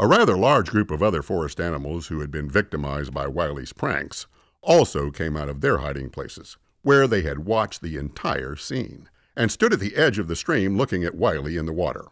A 0.00 0.08
rather 0.08 0.34
large 0.34 0.70
group 0.70 0.90
of 0.90 1.02
other 1.02 1.20
forest 1.20 1.60
animals 1.60 2.06
who 2.06 2.20
had 2.20 2.30
been 2.30 2.48
victimized 2.48 3.12
by 3.12 3.26
Wiley's 3.26 3.74
pranks 3.74 4.26
also 4.62 5.10
came 5.10 5.36
out 5.36 5.50
of 5.50 5.60
their 5.60 5.76
hiding 5.76 6.08
places, 6.08 6.56
where 6.80 7.06
they 7.06 7.20
had 7.20 7.40
watched 7.44 7.82
the 7.82 7.98
entire 7.98 8.56
scene, 8.56 9.10
and 9.36 9.52
stood 9.52 9.74
at 9.74 9.78
the 9.78 9.96
edge 9.96 10.18
of 10.18 10.26
the 10.26 10.34
stream 10.34 10.74
looking 10.74 11.04
at 11.04 11.14
Wiley 11.14 11.58
in 11.58 11.66
the 11.66 11.72
water. 11.74 12.06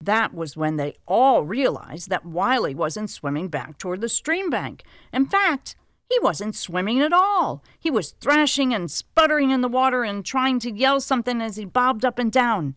That 0.00 0.32
was 0.32 0.56
when 0.56 0.76
they 0.76 0.94
all 1.06 1.44
realized 1.44 2.08
that 2.08 2.24
Wiley 2.24 2.74
wasn't 2.74 3.10
swimming 3.10 3.48
back 3.48 3.76
toward 3.76 4.00
the 4.00 4.08
stream 4.08 4.48
bank. 4.48 4.82
In 5.12 5.26
fact, 5.26 5.76
he 6.08 6.18
wasn't 6.20 6.56
swimming 6.56 7.02
at 7.02 7.12
all. 7.12 7.62
He 7.78 7.90
was 7.90 8.12
thrashing 8.12 8.72
and 8.72 8.90
sputtering 8.90 9.50
in 9.50 9.60
the 9.60 9.68
water 9.68 10.04
and 10.04 10.24
trying 10.24 10.58
to 10.60 10.72
yell 10.72 11.02
something 11.02 11.42
as 11.42 11.56
he 11.56 11.66
bobbed 11.66 12.06
up 12.06 12.18
and 12.18 12.32
down. 12.32 12.76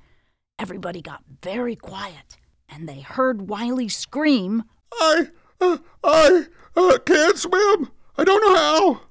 Everybody 0.59 1.01
got 1.01 1.23
very 1.41 1.77
quiet, 1.77 2.35
and 2.69 2.87
they 2.87 3.01
heard 3.01 3.49
Wiley 3.49 3.89
scream, 3.89 4.63
I, 4.93 5.29
uh, 5.59 5.77
I 6.03 6.45
uh, 6.75 6.97
can't 7.05 7.37
swim. 7.37 7.89
I 8.17 8.23
don't 8.23 8.41
know 8.41 8.55
how. 8.55 9.01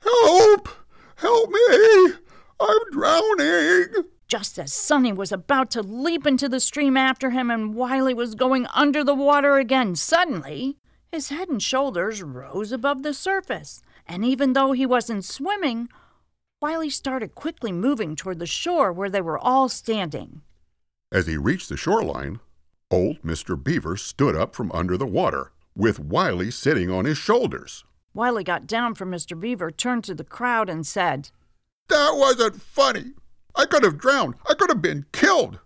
Help! 0.00 0.68
Help 1.16 1.50
me! 1.50 2.12
I'm 2.60 2.90
drowning. 2.92 3.86
just 4.28 4.58
as 4.58 4.72
Sunny 4.72 5.12
was 5.12 5.32
about 5.32 5.70
to 5.72 5.82
leap 5.82 6.26
into 6.26 6.48
the 6.48 6.60
stream 6.60 6.96
after 6.96 7.30
him 7.30 7.50
and 7.50 7.74
Wiley 7.74 8.14
was 8.14 8.34
going 8.34 8.66
under 8.74 9.04
the 9.04 9.14
water 9.14 9.56
again. 9.56 9.94
Suddenly, 9.94 10.78
his 11.10 11.28
head 11.28 11.48
and 11.48 11.62
shoulders 11.62 12.22
rose 12.22 12.72
above 12.72 13.02
the 13.02 13.12
surface, 13.14 13.82
and 14.06 14.24
even 14.24 14.54
though 14.54 14.72
he 14.72 14.86
wasn't 14.86 15.24
swimming, 15.24 15.88
Wiley 16.60 16.90
started 16.90 17.34
quickly 17.34 17.72
moving 17.72 18.16
toward 18.16 18.38
the 18.38 18.46
shore 18.46 18.92
where 18.92 19.10
they 19.10 19.20
were 19.20 19.38
all 19.38 19.68
standing. 19.68 20.42
As 21.12 21.26
he 21.26 21.36
reached 21.36 21.68
the 21.68 21.76
shoreline, 21.76 22.40
old 22.92 23.22
Mr. 23.22 23.62
Beaver 23.62 23.96
stood 23.96 24.36
up 24.36 24.54
from 24.54 24.70
under 24.72 24.96
the 24.96 25.06
water, 25.06 25.52
with 25.74 25.98
Wiley 25.98 26.50
sitting 26.50 26.90
on 26.90 27.06
his 27.06 27.18
shoulders. 27.18 27.84
Wiley 28.14 28.44
got 28.44 28.66
down 28.66 28.94
from 28.94 29.10
Mr. 29.10 29.38
Beaver, 29.38 29.70
turned 29.70 30.04
to 30.04 30.14
the 30.14 30.24
crowd, 30.24 30.68
and 30.68 30.86
said, 30.86 31.30
That 31.88 32.12
wasn't 32.16 32.60
funny. 32.60 33.12
I 33.54 33.64
could 33.64 33.82
have 33.82 33.98
drowned. 33.98 34.34
I 34.48 34.54
could 34.54 34.70
have 34.70 34.82
been 34.82 35.06
killed. 35.12 35.58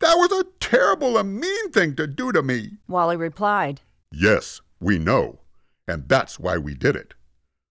That 0.00 0.16
was 0.16 0.32
a 0.32 0.44
terrible 0.58 1.16
and 1.16 1.38
mean 1.40 1.70
thing 1.70 1.94
to 1.96 2.08
do 2.08 2.32
to 2.32 2.42
me. 2.42 2.78
Wally 2.88 3.16
replied, 3.16 3.82
Yes, 4.10 4.60
we 4.80 4.98
know. 4.98 5.38
And 5.86 6.08
that's 6.08 6.40
why 6.40 6.58
we 6.58 6.74
did 6.74 6.96
it. 6.96 7.14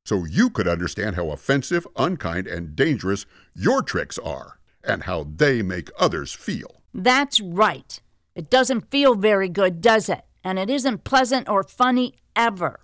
So 0.05 0.25
you 0.25 0.49
could 0.49 0.67
understand 0.67 1.15
how 1.15 1.29
offensive, 1.31 1.85
unkind, 1.95 2.47
and 2.47 2.75
dangerous 2.75 3.25
your 3.53 3.83
tricks 3.83 4.17
are, 4.17 4.59
and 4.83 5.03
how 5.03 5.27
they 5.35 5.61
make 5.61 5.89
others 5.99 6.33
feel. 6.33 6.81
That's 6.93 7.39
right. 7.39 8.01
It 8.35 8.49
doesn't 8.49 8.89
feel 8.89 9.15
very 9.15 9.49
good, 9.49 9.81
does 9.81 10.09
it? 10.09 10.21
And 10.43 10.57
it 10.57 10.69
isn't 10.69 11.03
pleasant 11.03 11.49
or 11.49 11.63
funny 11.63 12.15
ever. 12.35 12.79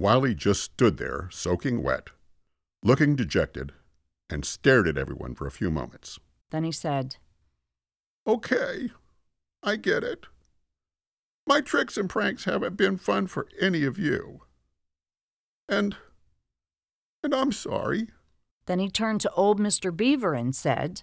Wiley 0.00 0.34
just 0.34 0.62
stood 0.62 0.96
there, 0.96 1.28
soaking 1.30 1.82
wet, 1.82 2.10
looking 2.82 3.16
dejected, 3.16 3.72
and 4.30 4.44
stared 4.44 4.88
at 4.88 4.98
everyone 4.98 5.34
for 5.34 5.46
a 5.46 5.52
few 5.52 5.70
moments. 5.70 6.18
Then 6.50 6.64
he 6.64 6.72
said, 6.72 7.16
Okay, 8.26 8.90
I 9.62 9.76
get 9.76 10.04
it. 10.04 10.26
My 11.46 11.60
tricks 11.60 11.96
and 11.96 12.10
pranks 12.10 12.44
haven't 12.44 12.76
been 12.76 12.96
fun 12.96 13.26
for 13.26 13.48
any 13.60 13.84
of 13.84 13.98
you. 13.98 14.42
And. 15.68 15.96
and 17.22 17.34
I'm 17.34 17.52
sorry. 17.52 18.08
Then 18.66 18.78
he 18.78 18.90
turned 18.90 19.22
to 19.22 19.32
old 19.32 19.58
Mr. 19.58 19.94
Beaver 19.94 20.34
and 20.34 20.54
said, 20.54 21.02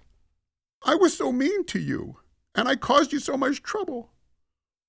I 0.83 0.93
was 0.93 1.17
so 1.17 1.31
mean 1.31 1.65
to 1.65 1.79
you, 1.79 2.17
and 2.55 2.67
I 2.67 2.75
caused 2.75 3.11
you 3.13 3.19
so 3.19 3.37
much 3.37 3.61
trouble. 3.61 4.09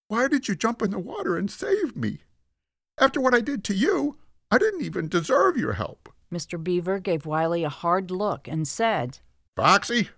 Why 0.09 0.29
did 0.29 0.49
you 0.49 0.55
jump 0.55 0.83
in 0.83 0.91
the 0.91 0.99
water 0.99 1.37
and 1.37 1.51
save 1.51 1.97
me? 1.97 2.21
After 2.99 3.21
what 3.21 3.35
I 3.35 3.41
did 3.41 3.65
to 3.65 3.75
you, 3.75 4.19
I 4.51 4.59
didn't 4.59 4.83
even 4.83 5.09
deserve 5.09 5.57
your 5.57 5.73
help. 5.75 6.09
Mr. 6.33 6.63
Beaver 6.63 6.99
gave 7.01 7.27
Wiley 7.27 7.65
a 7.65 7.69
hard 7.69 8.11
look 8.11 8.49
and 8.49 8.67
said, 8.67 9.19
Foxy, 9.57 10.11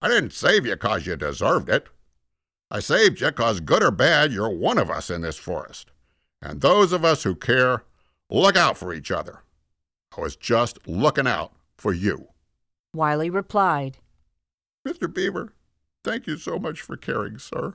I 0.00 0.08
didn't 0.08 0.32
save 0.32 0.66
you 0.66 0.76
'cause 0.76 1.06
you 1.06 1.16
deserved 1.16 1.68
it. 1.68 1.88
I 2.70 2.80
saved 2.80 3.20
you 3.20 3.30
'cause 3.32 3.60
good 3.60 3.82
or 3.82 3.90
bad, 3.90 4.32
you're 4.32 4.48
one 4.50 4.78
of 4.78 4.90
us 4.90 5.10
in 5.10 5.20
this 5.20 5.36
forest. 5.36 5.90
And 6.40 6.60
those 6.60 6.92
of 6.92 7.04
us 7.04 7.22
who 7.24 7.34
care 7.34 7.84
look 8.30 8.56
out 8.56 8.76
for 8.76 8.92
each 8.92 9.10
other. 9.10 9.40
I 10.16 10.20
was 10.20 10.36
just 10.36 10.86
looking 10.86 11.26
out 11.26 11.52
for 11.76 11.92
you. 11.92 12.28
Wiley 12.94 13.30
replied. 13.30 13.98
Mr. 14.86 15.12
Beaver, 15.12 15.52
thank 16.08 16.26
you 16.26 16.38
so 16.38 16.58
much 16.58 16.80
for 16.80 16.96
caring, 16.96 17.38
sir. 17.38 17.74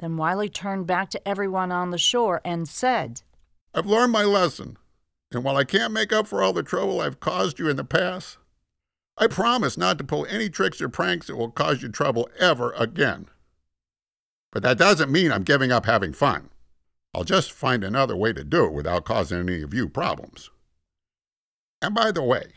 Then 0.00 0.16
Wiley 0.16 0.48
turned 0.48 0.88
back 0.88 1.10
to 1.10 1.28
everyone 1.28 1.70
on 1.70 1.90
the 1.90 1.98
shore 1.98 2.40
and 2.44 2.68
said, 2.68 3.22
I've 3.72 3.86
learned 3.86 4.10
my 4.10 4.24
lesson, 4.24 4.78
and 5.32 5.44
while 5.44 5.56
I 5.56 5.62
can't 5.62 5.92
make 5.92 6.12
up 6.12 6.26
for 6.26 6.42
all 6.42 6.52
the 6.52 6.64
trouble 6.64 7.00
I've 7.00 7.20
caused 7.20 7.60
you 7.60 7.68
in 7.68 7.76
the 7.76 7.84
past, 7.84 8.38
I 9.16 9.28
promise 9.28 9.78
not 9.78 9.96
to 9.98 10.04
pull 10.04 10.26
any 10.26 10.48
tricks 10.48 10.80
or 10.80 10.88
pranks 10.88 11.28
that 11.28 11.36
will 11.36 11.50
cause 11.50 11.82
you 11.82 11.88
trouble 11.88 12.28
ever 12.38 12.72
again. 12.72 13.26
But 14.50 14.64
that 14.64 14.78
doesn't 14.78 15.12
mean 15.12 15.30
I'm 15.30 15.44
giving 15.44 15.70
up 15.70 15.86
having 15.86 16.12
fun. 16.12 16.50
I'll 17.14 17.24
just 17.24 17.52
find 17.52 17.84
another 17.84 18.16
way 18.16 18.32
to 18.32 18.42
do 18.42 18.64
it 18.64 18.72
without 18.72 19.04
causing 19.04 19.38
any 19.38 19.62
of 19.62 19.74
you 19.74 19.88
problems. 19.88 20.50
And 21.80 21.94
by 21.94 22.10
the 22.10 22.22
way, 22.22 22.54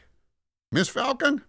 Miss 0.72 0.90
Falcon, 0.90 1.44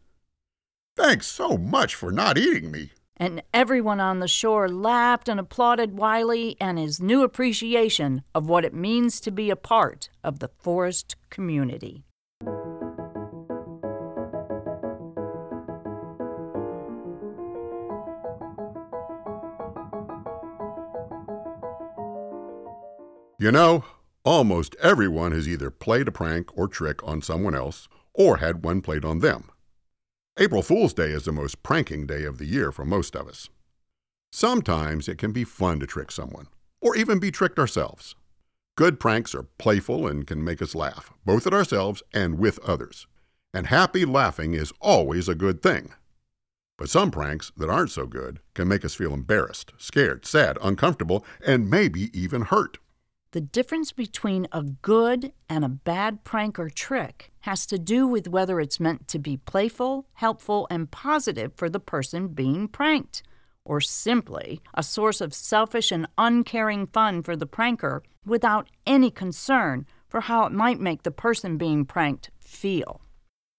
thanks 0.97 1.27
so 1.27 1.57
much 1.57 1.95
for 1.95 2.13
not 2.13 2.37
eating 2.37 2.71
me. 2.71 2.91
And 3.23 3.41
everyone 3.55 4.01
on 4.01 4.19
the 4.19 4.27
shore 4.27 4.69
laughed 4.69 5.29
and 5.29 5.39
applauded 5.39 5.97
Wiley 5.97 6.57
and 6.61 6.77
his 6.77 7.01
new 7.01 7.23
appreciation 7.23 8.25
of 8.35 8.49
what 8.49 8.65
it 8.65 8.75
means 8.75 9.21
to 9.21 9.31
be 9.31 9.49
a 9.49 9.55
part 9.55 10.09
of 10.25 10.41
the 10.41 10.49
forest 10.49 11.15
community. 11.31 12.03
You 23.39 23.53
know, 23.53 23.85
almost 24.25 24.75
everyone 24.83 25.31
has 25.31 25.47
either 25.47 25.71
played 25.71 26.09
a 26.09 26.11
prank 26.11 26.51
or 26.59 26.67
trick 26.67 27.01
on 27.05 27.23
someone 27.23 27.55
else 27.55 27.89
or 28.13 28.39
had 28.39 28.65
one 28.65 28.81
played 28.81 29.05
on 29.05 29.21
them. 29.21 29.52
April 30.39 30.63
Fool's 30.63 30.95
Day 30.95 31.11
is 31.11 31.27
the 31.27 31.33
most 31.33 31.63
pranking 31.63 32.07
day 32.07 32.25
of 32.25 32.39
the 32.39 32.47
year 32.47 32.73
for 32.73 32.87
most 32.87 33.15
of 33.15 33.29
us. 33.29 33.51
Sometimes 34.33 35.07
it 35.07 35.19
can 35.19 35.31
be 35.31 35.45
fun 35.45 35.79
to 35.79 35.87
trick 35.87 36.11
someone, 36.11 36.47
or 36.81 36.97
even 36.97 37.19
be 37.19 37.31
tricked 37.31 37.59
ourselves. 37.59 38.15
Good 38.75 38.99
pranks 38.99 39.35
are 39.35 39.43
playful 39.59 40.07
and 40.07 40.27
can 40.27 40.43
make 40.43 40.63
us 40.63 40.75
laugh, 40.75 41.13
both 41.27 41.47
at 41.47 41.53
ourselves 41.53 42.03
and 42.15 42.39
with 42.39 42.59
others. 42.61 43.07
And 43.53 43.67
happy 43.67 44.07
laughing 44.07 44.55
is 44.55 44.73
always 44.81 45.29
a 45.29 45.35
good 45.35 45.61
thing. 45.61 45.93
But 46.79 46.89
some 46.89 47.11
pranks 47.11 47.53
that 47.59 47.69
aren't 47.69 47.91
so 47.91 48.07
good 48.07 48.41
can 48.55 48.67
make 48.67 48.87
us 48.87 48.95
feel 48.95 49.13
embarrassed, 49.13 49.75
scared, 49.77 50.25
sad, 50.25 50.57
uncomfortable, 50.63 51.27
and 51.47 51.69
maybe 51.69 52.09
even 52.19 52.41
hurt. 52.41 52.79
The 53.33 53.41
difference 53.41 53.93
between 53.93 54.47
a 54.53 54.63
good 54.63 55.33
and 55.49 55.65
a 55.65 55.71
bad 55.71 56.23
prank 56.23 56.59
or 56.59 56.69
trick 56.69 57.33
has 57.41 57.65
to 57.65 57.79
do 57.79 58.07
with 58.07 58.29
whether 58.29 58.61
it's 58.61 58.79
meant 58.79 59.09
to 59.09 59.19
be 59.19 59.39
playful, 59.39 60.07
helpful, 60.13 60.67
and 60.71 60.91
positive 60.91 61.55
for 61.57 61.71
the 61.71 61.81
person 61.81 62.29
being 62.29 62.69
pranked, 62.69 63.23
or 63.65 63.81
simply 63.81 64.61
a 64.75 64.83
source 64.83 65.23
of 65.23 65.33
selfish 65.33 65.91
and 65.91 66.07
uncaring 66.19 66.87
fun 66.89 67.23
for 67.23 67.35
the 67.35 67.47
pranker 67.47 68.03
without 68.27 68.69
any 68.87 69.11
concern 69.11 69.87
for 70.11 70.21
how 70.21 70.45
it 70.45 70.53
might 70.53 70.79
make 70.79 71.03
the 71.03 71.11
person 71.11 71.57
being 71.57 71.87
pranked 71.87 72.31
feel. 72.39 73.01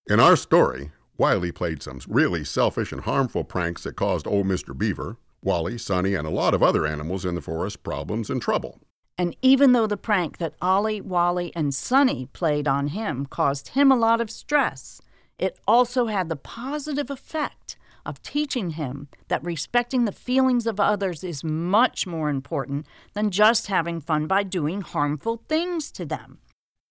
In 0.07 0.19
our 0.19 0.35
story, 0.35 0.91
Wiley 1.17 1.51
played 1.51 1.81
some 1.81 1.99
really 2.07 2.43
selfish 2.43 2.91
and 2.91 3.01
harmful 3.01 3.43
pranks 3.43 3.81
that 3.85 3.95
caused 3.95 4.27
old 4.27 4.45
Mr. 4.45 4.77
Beaver, 4.77 5.17
Wally, 5.41 5.79
Sunny, 5.79 6.13
and 6.13 6.27
a 6.27 6.31
lot 6.31 6.53
of 6.53 6.61
other 6.61 6.85
animals 6.85 7.25
in 7.25 7.33
the 7.33 7.41
forest 7.41 7.81
problems 7.81 8.29
and 8.29 8.39
trouble. 8.39 8.79
And 9.17 9.35
even 9.41 9.73
though 9.73 9.87
the 9.87 9.97
prank 9.97 10.37
that 10.39 10.55
Ollie, 10.61 11.01
Wally, 11.01 11.51
and 11.55 11.73
Sunny 11.73 12.27
played 12.33 12.67
on 12.67 12.87
him 12.87 13.25
caused 13.25 13.69
him 13.69 13.91
a 13.91 13.95
lot 13.95 14.19
of 14.19 14.31
stress, 14.31 15.01
it 15.37 15.59
also 15.67 16.07
had 16.07 16.29
the 16.29 16.35
positive 16.35 17.09
effect 17.09 17.77
of 18.05 18.21
teaching 18.21 18.71
him 18.71 19.07
that 19.27 19.43
respecting 19.43 20.05
the 20.05 20.11
feelings 20.11 20.67
of 20.67 20.79
others 20.79 21.23
is 21.23 21.43
much 21.43 22.05
more 22.05 22.29
important 22.29 22.85
than 23.13 23.31
just 23.31 23.67
having 23.67 24.01
fun 24.01 24.27
by 24.27 24.43
doing 24.43 24.81
harmful 24.81 25.43
things 25.47 25.91
to 25.91 26.05
them. 26.05 26.39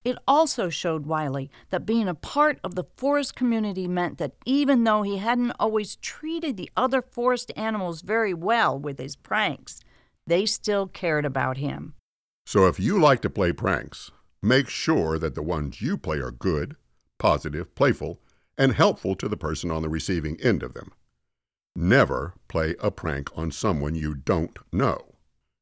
It 0.05 0.17
also 0.27 0.69
showed 0.69 1.07
Wiley 1.07 1.51
that 1.71 1.87
being 1.87 2.09
a 2.09 2.15
part 2.15 2.59
of 2.65 2.75
the 2.75 2.85
forest 2.97 3.37
community 3.37 3.87
meant 3.87 4.19
that 4.19 4.35
even 4.45 4.85
though 4.85 5.03
he 5.03 5.19
hadn't 5.19 5.53
always 5.61 5.97
treated 5.97 6.57
the 6.57 6.71
other 6.77 7.03
forest 7.03 7.53
animals 7.57 8.03
very 8.03 8.35
well 8.35 8.77
with 8.79 8.99
his 8.99 9.15
pranks, 9.15 9.81
they 10.27 10.47
still 10.47 10.87
cared 10.89 11.25
about 11.25 11.59
him. 11.59 11.95
So 12.53 12.67
if 12.67 12.79
you 12.79 13.01
like 13.01 13.23
to 13.23 13.31
play 13.31 13.55
pranks, 13.55 14.11
make 14.43 14.69
sure 14.69 15.19
that 15.19 15.35
the 15.35 15.43
ones 15.43 15.81
you 15.81 15.97
play 15.97 16.19
are 16.19 16.31
good, 16.31 16.77
positive, 17.19 17.75
playful, 17.75 18.21
and 18.59 18.75
helpful 18.75 19.15
to 19.15 19.27
the 19.27 19.39
person 19.39 19.71
on 19.71 19.81
the 19.81 19.89
receiving 19.89 20.39
end 20.39 20.63
of 20.63 20.75
them. 20.75 20.93
Never 21.75 22.35
play 22.49 22.75
a 22.79 22.91
prank 22.91 23.31
on 23.35 23.53
someone 23.53 23.95
you 23.95 24.15
don't 24.15 24.59
know. 24.71 25.15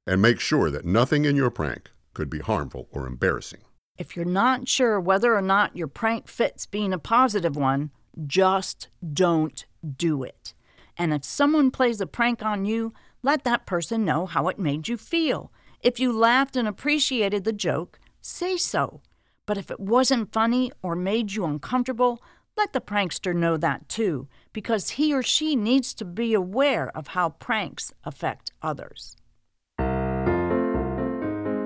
And 0.04 0.20
make 0.20 0.40
sure 0.40 0.68
that 0.68 0.84
nothing 0.84 1.26
in 1.26 1.36
your 1.36 1.52
prank 1.52 1.92
could 2.12 2.28
be 2.28 2.40
harmful 2.40 2.88
or 2.90 3.06
embarrassing. 3.06 3.60
If 3.96 4.16
you're 4.16 4.24
not 4.24 4.66
sure 4.66 4.98
whether 4.98 5.36
or 5.36 5.42
not 5.42 5.76
your 5.76 5.86
prank 5.86 6.26
fits 6.26 6.66
being 6.66 6.92
a 6.92 6.98
positive 6.98 7.54
one, 7.54 7.92
just 8.26 8.88
don't 9.14 9.64
do 9.96 10.24
it. 10.24 10.54
And 10.98 11.14
if 11.14 11.24
someone 11.24 11.70
plays 11.70 12.00
a 12.00 12.06
prank 12.08 12.42
on 12.42 12.64
you, 12.64 12.92
let 13.22 13.44
that 13.44 13.64
person 13.64 14.04
know 14.04 14.26
how 14.26 14.48
it 14.48 14.58
made 14.58 14.88
you 14.88 14.96
feel. 14.96 15.52
If 15.82 15.98
you 15.98 16.12
laughed 16.12 16.56
and 16.56 16.68
appreciated 16.68 17.44
the 17.44 17.54
joke, 17.54 17.98
say 18.20 18.58
so. 18.58 19.00
But 19.46 19.56
if 19.56 19.70
it 19.70 19.80
wasn't 19.80 20.32
funny 20.32 20.70
or 20.82 20.94
made 20.94 21.32
you 21.32 21.46
uncomfortable, 21.46 22.22
let 22.54 22.74
the 22.74 22.82
prankster 22.82 23.34
know 23.34 23.56
that 23.56 23.88
too, 23.88 24.28
because 24.52 24.90
he 24.90 25.14
or 25.14 25.22
she 25.22 25.56
needs 25.56 25.94
to 25.94 26.04
be 26.04 26.34
aware 26.34 26.94
of 26.94 27.08
how 27.08 27.30
pranks 27.30 27.94
affect 28.04 28.52
others. 28.60 29.16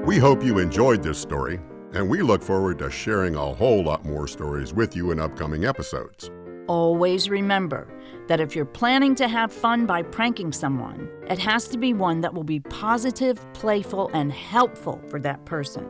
We 0.06 0.18
hope 0.18 0.44
you 0.44 0.60
enjoyed 0.60 1.02
this 1.02 1.18
story, 1.18 1.58
and 1.92 2.08
we 2.08 2.22
look 2.22 2.42
forward 2.42 2.78
to 2.78 2.90
sharing 2.92 3.34
a 3.34 3.54
whole 3.54 3.82
lot 3.82 4.04
more 4.04 4.28
stories 4.28 4.72
with 4.72 4.94
you 4.94 5.10
in 5.10 5.18
upcoming 5.18 5.64
episodes. 5.64 6.30
Always 6.66 7.28
remember 7.28 7.86
that 8.26 8.40
if 8.40 8.56
you're 8.56 8.64
planning 8.64 9.14
to 9.16 9.28
have 9.28 9.52
fun 9.52 9.84
by 9.84 10.02
pranking 10.02 10.52
someone, 10.52 11.08
it 11.28 11.38
has 11.38 11.68
to 11.68 11.78
be 11.78 11.92
one 11.92 12.22
that 12.22 12.32
will 12.32 12.44
be 12.44 12.60
positive, 12.60 13.38
playful, 13.52 14.10
and 14.14 14.32
helpful 14.32 15.00
for 15.08 15.20
that 15.20 15.44
person. 15.44 15.86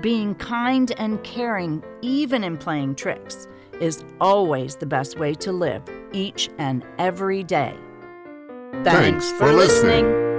Being 0.00 0.34
kind 0.34 0.92
and 0.98 1.22
caring, 1.22 1.84
even 2.02 2.42
in 2.42 2.56
playing 2.56 2.96
tricks, 2.96 3.46
is 3.80 4.04
always 4.20 4.76
the 4.76 4.86
best 4.86 5.18
way 5.18 5.34
to 5.34 5.52
live 5.52 5.82
each 6.12 6.50
and 6.58 6.84
every 6.98 7.44
day. 7.44 7.76
Thanks, 8.82 9.30
for 9.32 9.52
listening. 9.52 10.29